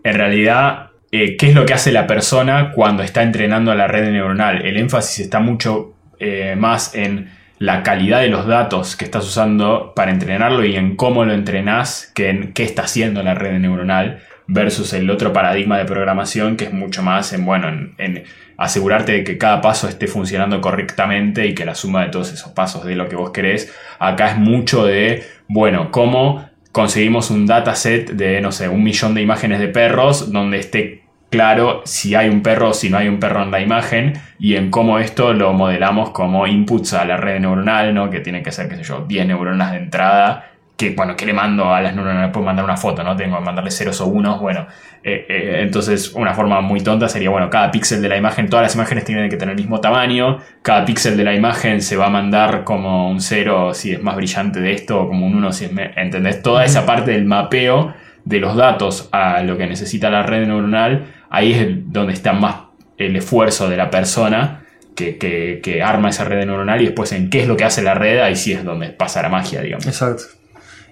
En 0.04 0.14
realidad, 0.14 0.90
eh, 1.10 1.36
¿qué 1.36 1.48
es 1.48 1.56
lo 1.56 1.66
que 1.66 1.74
hace 1.74 1.90
la 1.90 2.06
persona 2.06 2.70
cuando 2.70 3.02
está 3.02 3.24
entrenando 3.24 3.72
a 3.72 3.74
la 3.74 3.88
red 3.88 4.12
neuronal? 4.12 4.64
El 4.64 4.76
énfasis 4.76 5.24
está 5.24 5.40
mucho 5.40 5.94
eh, 6.20 6.54
más 6.56 6.94
en 6.94 7.30
la 7.58 7.82
calidad 7.82 8.20
de 8.20 8.28
los 8.28 8.46
datos 8.46 8.96
que 8.96 9.04
estás 9.04 9.24
usando 9.26 9.92
para 9.94 10.10
entrenarlo 10.10 10.64
y 10.64 10.76
en 10.76 10.96
cómo 10.96 11.24
lo 11.24 11.32
entrenás, 11.32 12.12
que 12.14 12.28
en 12.30 12.52
qué 12.52 12.64
está 12.64 12.82
haciendo 12.82 13.22
la 13.22 13.34
red 13.34 13.58
neuronal. 13.58 14.20
versus 14.48 14.92
el 14.92 15.10
otro 15.10 15.32
paradigma 15.32 15.78
de 15.78 15.84
programación 15.84 16.56
que 16.56 16.66
es 16.66 16.72
mucho 16.72 17.02
más 17.02 17.32
en, 17.32 17.44
bueno, 17.44 17.68
en, 17.68 17.94
en 17.98 18.24
asegurarte 18.56 19.12
de 19.12 19.24
que 19.24 19.38
cada 19.38 19.60
paso 19.60 19.88
esté 19.88 20.06
funcionando 20.06 20.60
correctamente 20.60 21.46
y 21.46 21.54
que 21.54 21.64
la 21.64 21.74
suma 21.74 22.04
de 22.04 22.10
todos 22.10 22.32
esos 22.32 22.52
pasos 22.52 22.84
de 22.84 22.94
lo 22.94 23.08
que 23.08 23.16
vos 23.16 23.30
querés. 23.30 23.74
Acá 23.98 24.30
es 24.30 24.38
mucho 24.38 24.84
de, 24.84 25.24
bueno, 25.48 25.90
cómo 25.90 26.48
conseguimos 26.72 27.30
un 27.30 27.46
dataset 27.46 28.12
de, 28.12 28.40
no 28.40 28.52
sé, 28.52 28.68
un 28.68 28.82
millón 28.82 29.14
de 29.14 29.22
imágenes 29.22 29.60
de 29.60 29.68
perros 29.68 30.30
donde 30.30 30.58
esté 30.58 31.05
claro 31.30 31.82
si 31.84 32.14
hay 32.14 32.28
un 32.28 32.42
perro 32.42 32.70
o 32.70 32.74
si 32.74 32.90
no 32.90 32.98
hay 32.98 33.08
un 33.08 33.18
perro 33.18 33.42
en 33.42 33.50
la 33.50 33.60
imagen 33.60 34.14
y 34.38 34.56
en 34.56 34.70
cómo 34.70 34.98
esto 34.98 35.32
lo 35.32 35.52
modelamos 35.52 36.10
como 36.10 36.46
inputs 36.46 36.94
a 36.94 37.04
la 37.04 37.16
red 37.16 37.40
neuronal, 37.40 37.94
¿no? 37.94 38.10
Que 38.10 38.20
tiene 38.20 38.42
que 38.42 38.52
ser, 38.52 38.68
qué 38.68 38.76
sé 38.76 38.82
yo, 38.84 39.04
10 39.06 39.26
neuronas 39.26 39.72
de 39.72 39.78
entrada 39.78 40.50
que, 40.76 40.90
bueno, 40.90 41.16
¿qué 41.16 41.24
le 41.24 41.32
mando 41.32 41.72
a 41.72 41.80
las 41.80 41.94
neuronas? 41.94 42.30
Puedo 42.30 42.44
mandar 42.44 42.64
una 42.64 42.76
foto, 42.76 43.02
¿no? 43.02 43.16
Tengo 43.16 43.38
que 43.38 43.44
mandarle 43.44 43.70
ceros 43.70 44.00
o 44.02 44.06
unos, 44.06 44.38
bueno. 44.40 44.66
Eh, 45.02 45.24
eh, 45.28 45.60
entonces, 45.62 46.12
una 46.12 46.34
forma 46.34 46.60
muy 46.60 46.82
tonta 46.82 47.08
sería, 47.08 47.30
bueno, 47.30 47.48
cada 47.48 47.70
píxel 47.70 48.02
de 48.02 48.08
la 48.08 48.16
imagen, 48.16 48.48
todas 48.50 48.64
las 48.64 48.74
imágenes 48.74 49.04
tienen 49.04 49.30
que 49.30 49.36
tener 49.36 49.54
el 49.54 49.60
mismo 49.60 49.80
tamaño, 49.80 50.38
cada 50.62 50.84
píxel 50.84 51.16
de 51.16 51.24
la 51.24 51.34
imagen 51.34 51.80
se 51.80 51.96
va 51.96 52.06
a 52.06 52.10
mandar 52.10 52.64
como 52.64 53.08
un 53.08 53.20
cero 53.20 53.72
si 53.72 53.92
es 53.92 54.02
más 54.02 54.16
brillante 54.16 54.60
de 54.60 54.72
esto, 54.72 55.00
o 55.00 55.08
como 55.08 55.26
un 55.26 55.36
uno 55.36 55.52
si 55.52 55.64
es... 55.64 55.70
¿Entendés? 55.96 56.42
Toda 56.42 56.64
esa 56.64 56.84
parte 56.84 57.12
del 57.12 57.24
mapeo 57.24 57.94
de 58.24 58.40
los 58.40 58.56
datos 58.56 59.08
a 59.12 59.40
lo 59.42 59.56
que 59.56 59.66
necesita 59.66 60.10
la 60.10 60.24
red 60.24 60.46
neuronal, 60.46 61.06
ahí 61.36 61.52
es 61.52 61.92
donde 61.92 62.12
está 62.12 62.32
más 62.32 62.56
el 62.98 63.14
esfuerzo 63.16 63.68
de 63.68 63.76
la 63.76 63.90
persona 63.90 64.62
que, 64.94 65.18
que, 65.18 65.60
que, 65.62 65.82
arma 65.82 66.08
esa 66.08 66.24
red 66.24 66.46
neuronal 66.46 66.80
y 66.80 66.86
después 66.86 67.12
en 67.12 67.28
qué 67.30 67.42
es 67.42 67.48
lo 67.48 67.56
que 67.56 67.64
hace 67.64 67.82
la 67.82 67.94
red, 67.94 68.20
ahí 68.20 68.34
sí 68.36 68.52
es 68.52 68.64
donde 68.64 68.88
pasa 68.90 69.20
la 69.22 69.28
magia, 69.28 69.60
digamos. 69.60 69.86
Exacto. 69.86 70.22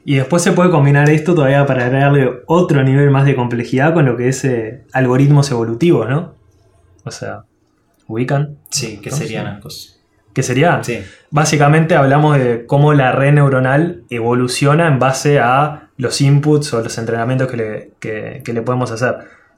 Y 0.05 0.17
después 0.17 0.43
se 0.43 0.53
puede 0.53 0.69
combinar 0.71 1.09
esto 1.09 1.35
todavía 1.35 1.65
para 1.65 1.89
darle 1.89 2.31
otro 2.47 2.83
nivel 2.85 3.11
más 3.11 3.25
de 3.25 3.35
complejidad 3.35 3.95
con 3.95 4.05
lo 4.05 4.17
que 4.19 4.29
es 4.29 4.45
eh, 4.45 4.83
algoritmos 4.93 5.51
evolutivos, 5.51 6.09
¿no? 6.11 6.35
O 7.05 7.11
sea, 7.11 7.45
¿ubican? 8.07 8.59
Sí, 8.71 8.99
que 9.01 9.11
serían 9.11 9.47
Sí. 9.47 9.51
ambos. 9.55 10.01
¿Qué 10.35 10.43
sería? 10.43 10.83
Sí. 10.83 11.01
Básicamente 11.31 11.95
hablamos 11.95 12.37
de 12.37 12.67
cómo 12.67 12.93
la 12.93 13.13
red 13.13 13.33
neuronal 13.33 14.03
evoluciona 14.11 14.89
en 14.89 14.99
base 14.99 15.39
a 15.39 15.89
los 15.97 16.21
inputs 16.21 16.75
o 16.75 16.83
los 16.83 16.99
entrenamientos 16.99 17.49
que 17.51 17.57
le, 17.57 17.91
que- 18.01 18.43
que 18.45 18.53
le 18.53 18.61
podemos 18.63 18.91
hacer. 18.91 19.15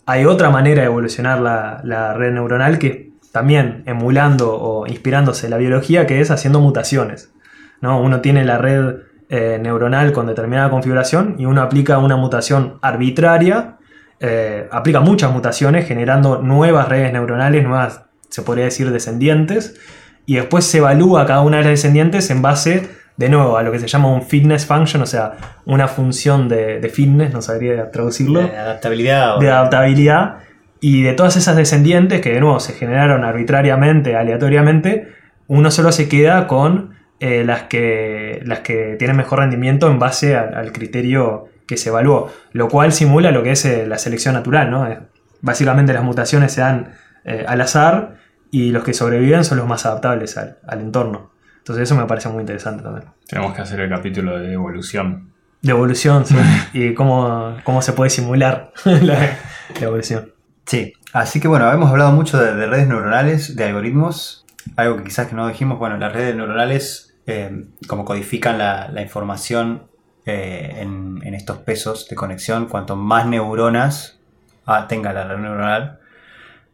Hay 0.06 0.24
otra 0.24 0.50
manera 0.50 0.82
de 0.82 0.86
evolucionar 0.86 1.40
la, 1.40 2.14
red 2.14 2.32
neuronal 2.32 2.78
que 2.78 3.10
también 3.32 3.82
emulando 3.86 4.54
o 4.54 4.86
inspirándose 4.86 5.48
la 5.48 5.56
biología, 5.56 6.06
que 6.06 6.20
es 6.20 6.30
haciendo 6.30 6.60
mutaciones. 6.60 7.32
¿no? 7.80 8.00
Uno 8.00 8.20
tiene 8.20 8.44
la 8.44 8.56
red 8.58 8.98
eh, 9.28 9.58
neuronal 9.60 10.12
con 10.12 10.28
determinada 10.28 10.70
configuración 10.70 11.34
y 11.38 11.46
uno 11.46 11.60
aplica 11.60 11.98
una 11.98 12.16
mutación 12.16 12.78
arbitraria, 12.82 13.78
eh, 14.20 14.68
aplica 14.70 15.00
muchas 15.00 15.32
mutaciones 15.32 15.86
generando 15.86 16.40
nuevas 16.40 16.88
redes 16.88 17.12
neuronales, 17.12 17.64
nuevas, 17.64 18.04
se 18.30 18.42
podría 18.42 18.66
decir, 18.66 18.90
descendientes, 18.92 19.78
y 20.24 20.36
después 20.36 20.64
se 20.64 20.78
evalúa 20.78 21.26
cada 21.26 21.40
una 21.40 21.58
de 21.58 21.64
las 21.64 21.72
descendientes 21.72 22.30
en 22.30 22.42
base, 22.42 22.88
de 23.16 23.28
nuevo, 23.28 23.56
a 23.56 23.62
lo 23.62 23.72
que 23.72 23.78
se 23.78 23.86
llama 23.88 24.08
un 24.12 24.22
fitness 24.22 24.66
function, 24.66 25.02
o 25.02 25.06
sea, 25.06 25.32
una 25.64 25.88
función 25.88 26.48
de, 26.48 26.80
de 26.80 26.88
fitness, 26.90 27.32
no 27.32 27.40
sabría 27.42 27.90
traducirlo 27.90 28.40
De 28.40 28.56
adaptabilidad. 28.56 29.36
o- 29.36 29.40
de 29.40 29.50
adaptabilidad 29.50 30.38
y 30.80 31.02
de 31.02 31.14
todas 31.14 31.36
esas 31.36 31.56
descendientes 31.56 32.20
que 32.20 32.32
de 32.32 32.40
nuevo 32.40 32.60
se 32.60 32.74
generaron 32.74 33.24
arbitrariamente, 33.24 34.14
aleatoriamente, 34.16 35.08
uno 35.46 35.70
solo 35.70 35.92
se 35.92 36.08
queda 36.08 36.46
con 36.46 36.94
eh, 37.20 37.44
las, 37.44 37.62
que, 37.62 38.42
las 38.44 38.60
que 38.60 38.96
tienen 38.98 39.16
mejor 39.16 39.38
rendimiento 39.38 39.90
en 39.90 39.98
base 39.98 40.36
al, 40.36 40.54
al 40.54 40.72
criterio 40.72 41.46
que 41.66 41.76
se 41.78 41.88
evaluó, 41.88 42.30
lo 42.52 42.68
cual 42.68 42.92
simula 42.92 43.30
lo 43.30 43.42
que 43.42 43.52
es 43.52 43.64
eh, 43.64 43.86
la 43.86 43.96
selección 43.98 44.34
natural, 44.34 44.70
¿no? 44.70 44.86
Eh, 44.86 44.98
Básicamente 45.40 45.92
las 45.92 46.02
mutaciones 46.02 46.52
se 46.52 46.60
dan 46.62 46.92
eh, 47.24 47.44
al 47.46 47.60
azar 47.60 48.16
y 48.50 48.70
los 48.70 48.84
que 48.84 48.92
sobreviven 48.94 49.44
son 49.44 49.58
los 49.58 49.66
más 49.66 49.84
adaptables 49.86 50.36
al, 50.38 50.58
al 50.66 50.80
entorno. 50.80 51.30
Entonces 51.66 51.82
eso 51.82 51.96
me 51.96 52.06
parece 52.06 52.28
muy 52.28 52.42
interesante 52.42 52.84
también. 52.84 53.08
Tenemos 53.26 53.52
que 53.52 53.60
hacer 53.60 53.80
el 53.80 53.90
capítulo 53.90 54.38
de 54.38 54.52
evolución. 54.52 55.32
De 55.62 55.72
evolución, 55.72 56.24
sí, 56.24 56.36
y 56.72 56.94
cómo, 56.94 57.56
cómo 57.64 57.82
se 57.82 57.92
puede 57.92 58.08
simular 58.08 58.72
la, 58.84 59.00
la 59.00 59.36
evolución. 59.80 60.32
Sí, 60.64 60.92
así 61.12 61.40
que 61.40 61.48
bueno, 61.48 61.68
hemos 61.72 61.90
hablado 61.90 62.12
mucho 62.12 62.38
de, 62.38 62.54
de 62.54 62.66
redes 62.68 62.86
neuronales, 62.86 63.56
de 63.56 63.64
algoritmos. 63.64 64.46
Algo 64.76 64.98
que 64.98 65.02
quizás 65.02 65.26
que 65.26 65.34
no 65.34 65.48
dijimos, 65.48 65.80
bueno, 65.80 65.96
las 65.96 66.12
redes 66.12 66.36
neuronales, 66.36 67.16
eh, 67.26 67.64
como 67.88 68.04
codifican 68.04 68.58
la, 68.58 68.88
la 68.92 69.02
información 69.02 69.88
eh, 70.24 70.76
en, 70.76 71.18
en 71.24 71.34
estos 71.34 71.58
pesos 71.58 72.06
de 72.08 72.14
conexión, 72.14 72.66
cuanto 72.66 72.94
más 72.94 73.26
neuronas 73.26 74.20
ah, 74.66 74.86
tenga 74.86 75.12
la 75.12 75.24
red 75.24 75.38
neuronal, 75.38 75.98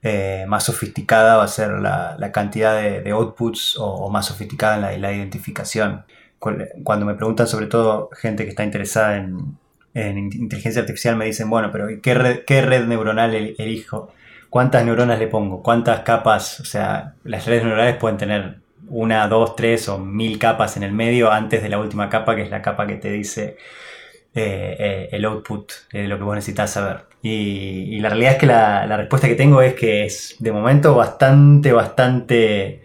eh, 0.02 0.44
más 0.48 0.64
sofisticada 0.64 1.36
va 1.36 1.44
a 1.44 1.48
ser 1.48 1.70
la, 1.72 2.16
la 2.18 2.32
cantidad 2.32 2.80
de, 2.80 3.10
outputs 3.12 3.76
o, 3.78 4.10
más 4.10 4.26
sofisticada 4.26 4.94
en 4.94 5.00
la, 5.02 5.12
identificación. 5.12 6.04
Cu- 6.38 6.56
Cuando 6.82 7.06
me 7.06 7.14
preguntan 7.14 7.46
sobre 7.46 7.66
todo 7.66 8.10
gente 8.12 8.44
que 8.44 8.50
está 8.50 8.64
interesada 8.64 9.16
en, 9.16 9.56
en 9.94 10.18
in- 10.18 10.32
inteligencia 10.34 10.80
artificial, 10.82 11.16
me 11.16 11.24
dicen, 11.26 11.48
bueno, 11.50 11.70
pero 11.72 11.86
¿qué 12.02 12.14
red, 12.14 12.40
qué 12.46 12.62
red 12.62 12.84
neuronal 12.86 13.34
el- 13.34 13.54
elijo? 13.58 14.12
¿Cuántas 14.50 14.84
neuronas 14.84 15.18
le 15.18 15.28
pongo? 15.28 15.62
¿Cuántas 15.62 16.00
capas? 16.00 16.60
O 16.60 16.64
sea, 16.64 17.14
las 17.24 17.46
redes 17.46 17.62
neuronales 17.64 17.96
pueden 17.96 18.18
tener 18.18 18.56
una, 18.88 19.26
dos, 19.28 19.56
tres 19.56 19.88
o 19.88 19.98
mil 19.98 20.38
capas 20.38 20.76
en 20.76 20.82
el 20.82 20.92
medio 20.92 21.30
antes 21.32 21.62
de 21.62 21.68
la 21.68 21.78
última 21.78 22.08
capa, 22.10 22.36
que 22.36 22.42
es 22.42 22.50
la 22.50 22.60
capa 22.60 22.86
que 22.86 22.96
te 22.96 23.10
dice 23.12 23.56
eh, 24.34 24.76
eh, 24.78 25.08
el 25.12 25.24
output 25.24 25.70
de 25.92 26.08
lo 26.08 26.16
que 26.18 26.24
vos 26.24 26.34
necesitas 26.34 26.70
saber. 26.70 27.04
Y, 27.22 27.94
y 27.96 28.00
la 28.00 28.08
realidad 28.08 28.32
es 28.32 28.38
que 28.38 28.46
la, 28.46 28.86
la 28.86 28.96
respuesta 28.96 29.28
que 29.28 29.34
tengo 29.36 29.62
es 29.62 29.74
que 29.74 30.04
es 30.04 30.36
de 30.38 30.52
momento 30.52 30.94
bastante, 30.94 31.72
bastante... 31.72 32.82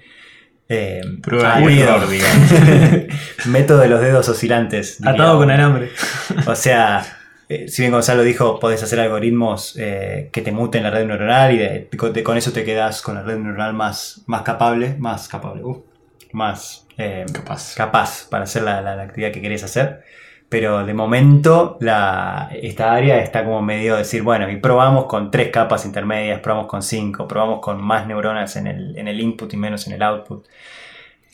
Eh, 0.70 1.00
Prueba 1.24 1.56
y 1.56 1.58
aburrido. 1.60 1.96
error, 1.96 2.10
digamos. 2.10 3.16
Método 3.46 3.80
de 3.80 3.88
los 3.88 4.02
dedos 4.02 4.28
oscilantes. 4.30 4.98
diría 4.98 5.14
Atado 5.14 5.38
con 5.40 5.50
alambre. 5.50 5.92
O 6.46 6.56
sea, 6.56 7.06
eh, 7.48 7.70
si 7.70 7.82
bien 7.84 7.94
Gonzalo 7.94 8.22
dijo, 8.24 8.60
podés 8.60 8.84
hacer 8.84 9.00
algoritmos 9.00 9.76
eh, 9.80 10.30
que 10.34 10.42
te 10.42 10.52
muten 10.52 10.84
la 10.84 10.90
red 10.92 11.06
neuronal 11.06 11.54
y 11.54 11.58
de- 11.58 11.88
con, 11.98 12.12
de- 12.12 12.22
con 12.24 12.36
eso 12.38 12.52
te 12.52 12.66
quedas 12.66 13.02
con 13.02 13.16
la 13.16 13.24
red 13.24 13.38
neuronal 13.38 13.74
más, 13.74 14.24
más 14.28 14.42
capable, 14.42 14.96
más 15.00 15.30
capable, 15.30 15.64
uh, 15.64 15.86
más 16.34 16.86
eh, 16.98 17.26
Capaz. 17.32 17.74
capaz 17.76 18.28
para 18.30 18.44
hacer 18.44 18.64
la, 18.64 18.82
la- 18.82 18.98
la 18.98 19.04
actividad 19.04 19.32
que 19.32 19.42
querés 19.42 19.64
hacer. 19.64 20.04
Pero 20.50 20.86
de 20.86 20.94
momento 20.94 21.78
la, 21.82 22.50
esta 22.62 22.94
área 22.94 23.22
está 23.22 23.44
como 23.44 23.62
medio 23.62 23.94
de 23.94 24.00
decir, 24.00 24.24
bueno, 24.24 24.50
y 24.50 24.58
probamos 24.58 25.06
con 25.06 25.30
tres 25.30 25.50
capas 25.50 25.86
intermedias, 25.86 26.40
probamos 26.40 26.68
con 26.68 26.82
cinco, 26.82 27.28
probamos 27.28 27.60
con 27.60 27.84
más 27.84 28.08
neuronas 28.08 28.56
en 28.56 28.68
el, 28.68 28.98
en 28.98 29.08
el 29.10 29.20
input 29.20 29.54
y 29.54 29.58
menos 29.58 29.88
en 29.88 29.94
el 29.94 30.02
output. 30.04 30.48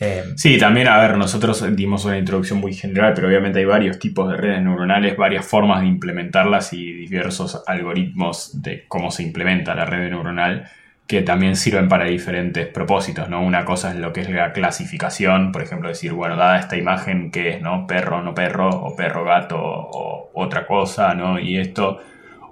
Eh, 0.00 0.24
Sí, 0.36 0.58
también, 0.58 0.88
a 0.88 0.98
ver, 0.98 1.16
nosotros 1.16 1.64
dimos 1.76 2.04
una 2.04 2.18
introducción 2.18 2.58
muy 2.58 2.74
general, 2.74 3.12
pero 3.14 3.28
obviamente 3.28 3.60
hay 3.60 3.64
varios 3.64 4.00
tipos 4.00 4.28
de 4.28 4.36
redes 4.36 4.60
neuronales, 4.62 5.16
varias 5.16 5.46
formas 5.46 5.82
de 5.82 5.86
implementarlas 5.86 6.72
y 6.72 6.92
diversos 6.92 7.62
algoritmos 7.66 8.60
de 8.62 8.84
cómo 8.88 9.12
se 9.12 9.22
implementa 9.22 9.76
la 9.76 9.84
red 9.84 10.10
neuronal 10.10 10.68
que 11.06 11.20
también 11.22 11.54
sirven 11.56 11.88
para 11.88 12.06
diferentes 12.06 12.66
propósitos, 12.68 13.28
¿no? 13.28 13.42
Una 13.42 13.64
cosa 13.66 13.90
es 13.90 13.96
lo 13.96 14.12
que 14.12 14.22
es 14.22 14.30
la 14.30 14.52
clasificación, 14.52 15.52
por 15.52 15.62
ejemplo, 15.62 15.88
decir, 15.88 16.12
bueno, 16.12 16.34
dada 16.36 16.58
esta 16.58 16.76
imagen, 16.76 17.30
¿qué 17.30 17.50
es, 17.50 17.60
no? 17.60 17.86
Perro, 17.86 18.22
no 18.22 18.32
perro, 18.34 18.68
o 18.70 18.96
perro, 18.96 19.24
gato, 19.24 19.58
o 19.60 20.30
otra 20.34 20.66
cosa, 20.66 21.14
¿no? 21.14 21.38
Y 21.38 21.58
esto, 21.58 22.00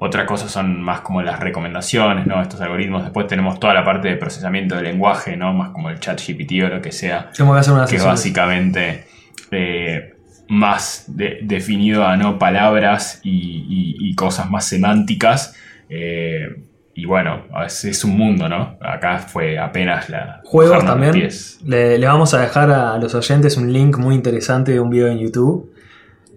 otra 0.01 0.27
cosa 0.27 0.49
son 0.51 0.83
más 0.83 1.01
como 1.01 1.23
las 1.23 1.41
recomendaciones, 1.41 2.27
¿no? 2.27 2.43
Estos 2.43 2.61
algoritmos. 2.61 3.03
Después 3.05 3.27
tenemos 3.27 3.59
toda 3.59 3.73
la 3.73 3.85
parte 3.85 4.09
de 4.09 4.17
procesamiento 4.17 4.77
de 4.77 4.83
lenguaje, 4.83 5.35
¿no? 5.37 5.55
Más 5.55 5.71
como 5.71 5.89
el 5.89 5.99
chat 5.99 6.21
GPT 6.21 6.65
o 6.65 6.69
lo 6.69 6.83
que 6.83 6.93
sea 6.93 7.31
que 7.35 7.43
hacer 7.61 7.73
una 7.73 7.85
que 7.85 7.93
sesión. 7.93 8.11
básicamente 8.11 9.05
eh, 9.51 10.15
más 10.49 11.05
de- 11.09 11.39
definido 11.43 12.07
a 12.07 12.17
no 12.19 12.39
palabras 12.39 13.21
y, 13.23 13.65
y- 14.01 14.11
y 14.11 14.15
cosas 14.15 14.51
más 14.51 14.67
semánticas. 14.67 15.57
eh, 15.89 16.49
y 16.95 17.07
bueno, 17.07 17.45
es, 17.65 17.85
es 17.85 18.05
un 18.05 18.17
mundo, 18.17 18.49
¿no? 18.49 18.77
Acá 18.81 19.19
fue 19.19 19.59
apenas 19.59 20.09
la. 20.11 20.41
Juegos 20.45 20.85
también. 20.85 21.29
Le, 21.65 21.99
le 21.99 22.07
vamos 22.07 22.35
a 22.35 22.41
dejar 22.41 22.71
a 22.71 22.99
los 22.99 23.15
oyentes 23.15 23.57
un 23.57 23.73
link 23.73 23.97
muy 23.99 24.15
interesante 24.15 24.73
de 24.73 24.81
un 24.81 24.91
video 24.91 25.09
en 25.09 25.19
YouTube 25.19 25.73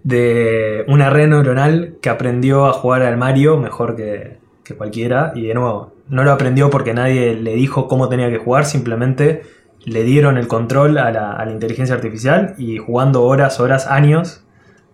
de 0.06 0.84
una 0.86 1.10
red 1.10 1.26
neuronal 1.26 1.96
que 2.00 2.10
aprendió 2.10 2.66
a 2.66 2.72
jugar 2.72 3.02
al 3.02 3.16
Mario 3.16 3.58
mejor 3.58 3.96
que, 3.96 4.38
que 4.62 4.76
cualquiera. 4.76 5.32
Y 5.34 5.48
de 5.48 5.54
nuevo, 5.54 5.94
no 6.08 6.22
lo 6.22 6.30
aprendió 6.30 6.70
porque 6.70 6.94
nadie 6.94 7.34
le 7.34 7.54
dijo 7.54 7.88
cómo 7.88 8.08
tenía 8.08 8.30
que 8.30 8.38
jugar, 8.38 8.66
simplemente 8.66 9.42
le 9.84 10.04
dieron 10.04 10.38
el 10.38 10.46
control 10.46 10.98
a 10.98 11.10
la, 11.10 11.32
a 11.32 11.44
la 11.44 11.50
inteligencia 11.50 11.96
artificial 11.96 12.54
y 12.56 12.78
jugando 12.78 13.24
horas, 13.24 13.58
horas, 13.58 13.88
años, 13.88 14.44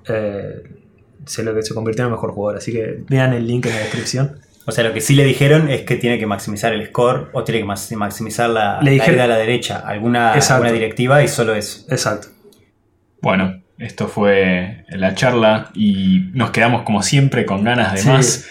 eh, 0.08 0.62
se 1.26 1.42
lo 1.42 1.60
se 1.60 1.74
convirtió 1.74 2.04
en 2.04 2.06
el 2.06 2.12
mejor 2.12 2.32
jugador. 2.32 2.56
Así 2.56 2.72
que 2.72 3.04
vean 3.06 3.34
el 3.34 3.46
link 3.46 3.66
en 3.66 3.72
la 3.72 3.80
descripción. 3.80 4.38
O 4.66 4.72
sea, 4.72 4.84
lo 4.84 4.92
que 4.92 5.00
sí 5.00 5.14
le 5.14 5.24
dijeron 5.24 5.68
es 5.68 5.82
que 5.82 5.96
tiene 5.96 6.18
que 6.18 6.26
maximizar 6.26 6.72
el 6.72 6.86
score 6.86 7.30
o 7.32 7.42
tiene 7.44 7.60
que 7.60 7.64
max- 7.66 7.90
maximizar 7.92 8.48
la, 8.48 8.78
Le 8.80 8.84
la 8.84 8.90
dijeron- 8.92 9.14
ida 9.16 9.24
a 9.24 9.28
la 9.28 9.36
derecha, 9.36 9.82
alguna, 9.84 10.32
alguna 10.32 10.72
directiva 10.72 11.22
y 11.22 11.28
solo 11.28 11.54
eso. 11.54 11.84
Exacto. 11.90 12.28
Bueno, 13.20 13.60
esto 13.78 14.06
fue 14.08 14.84
la 14.88 15.14
charla 15.14 15.70
y 15.74 16.30
nos 16.34 16.50
quedamos 16.50 16.82
como 16.82 17.02
siempre 17.02 17.44
con 17.44 17.64
ganas 17.64 17.92
de 17.92 17.98
Sí. 17.98 18.08
más. 18.08 18.48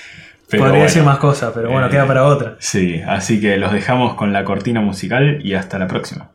Pero 0.49 0.65
Podría 0.65 0.83
decir 0.83 1.03
más 1.03 1.17
cosas, 1.17 1.51
pero 1.55 1.69
bueno, 1.71 1.87
eh, 1.87 1.89
queda 1.89 2.05
para 2.05 2.25
otra. 2.25 2.57
Sí, 2.59 3.01
así 3.07 3.39
que 3.39 3.55
los 3.55 3.71
dejamos 3.71 4.15
con 4.15 4.33
la 4.33 4.43
cortina 4.43 4.81
musical 4.81 5.39
y 5.45 5.53
hasta 5.53 5.79
la 5.79 5.87
próxima. 5.87 6.29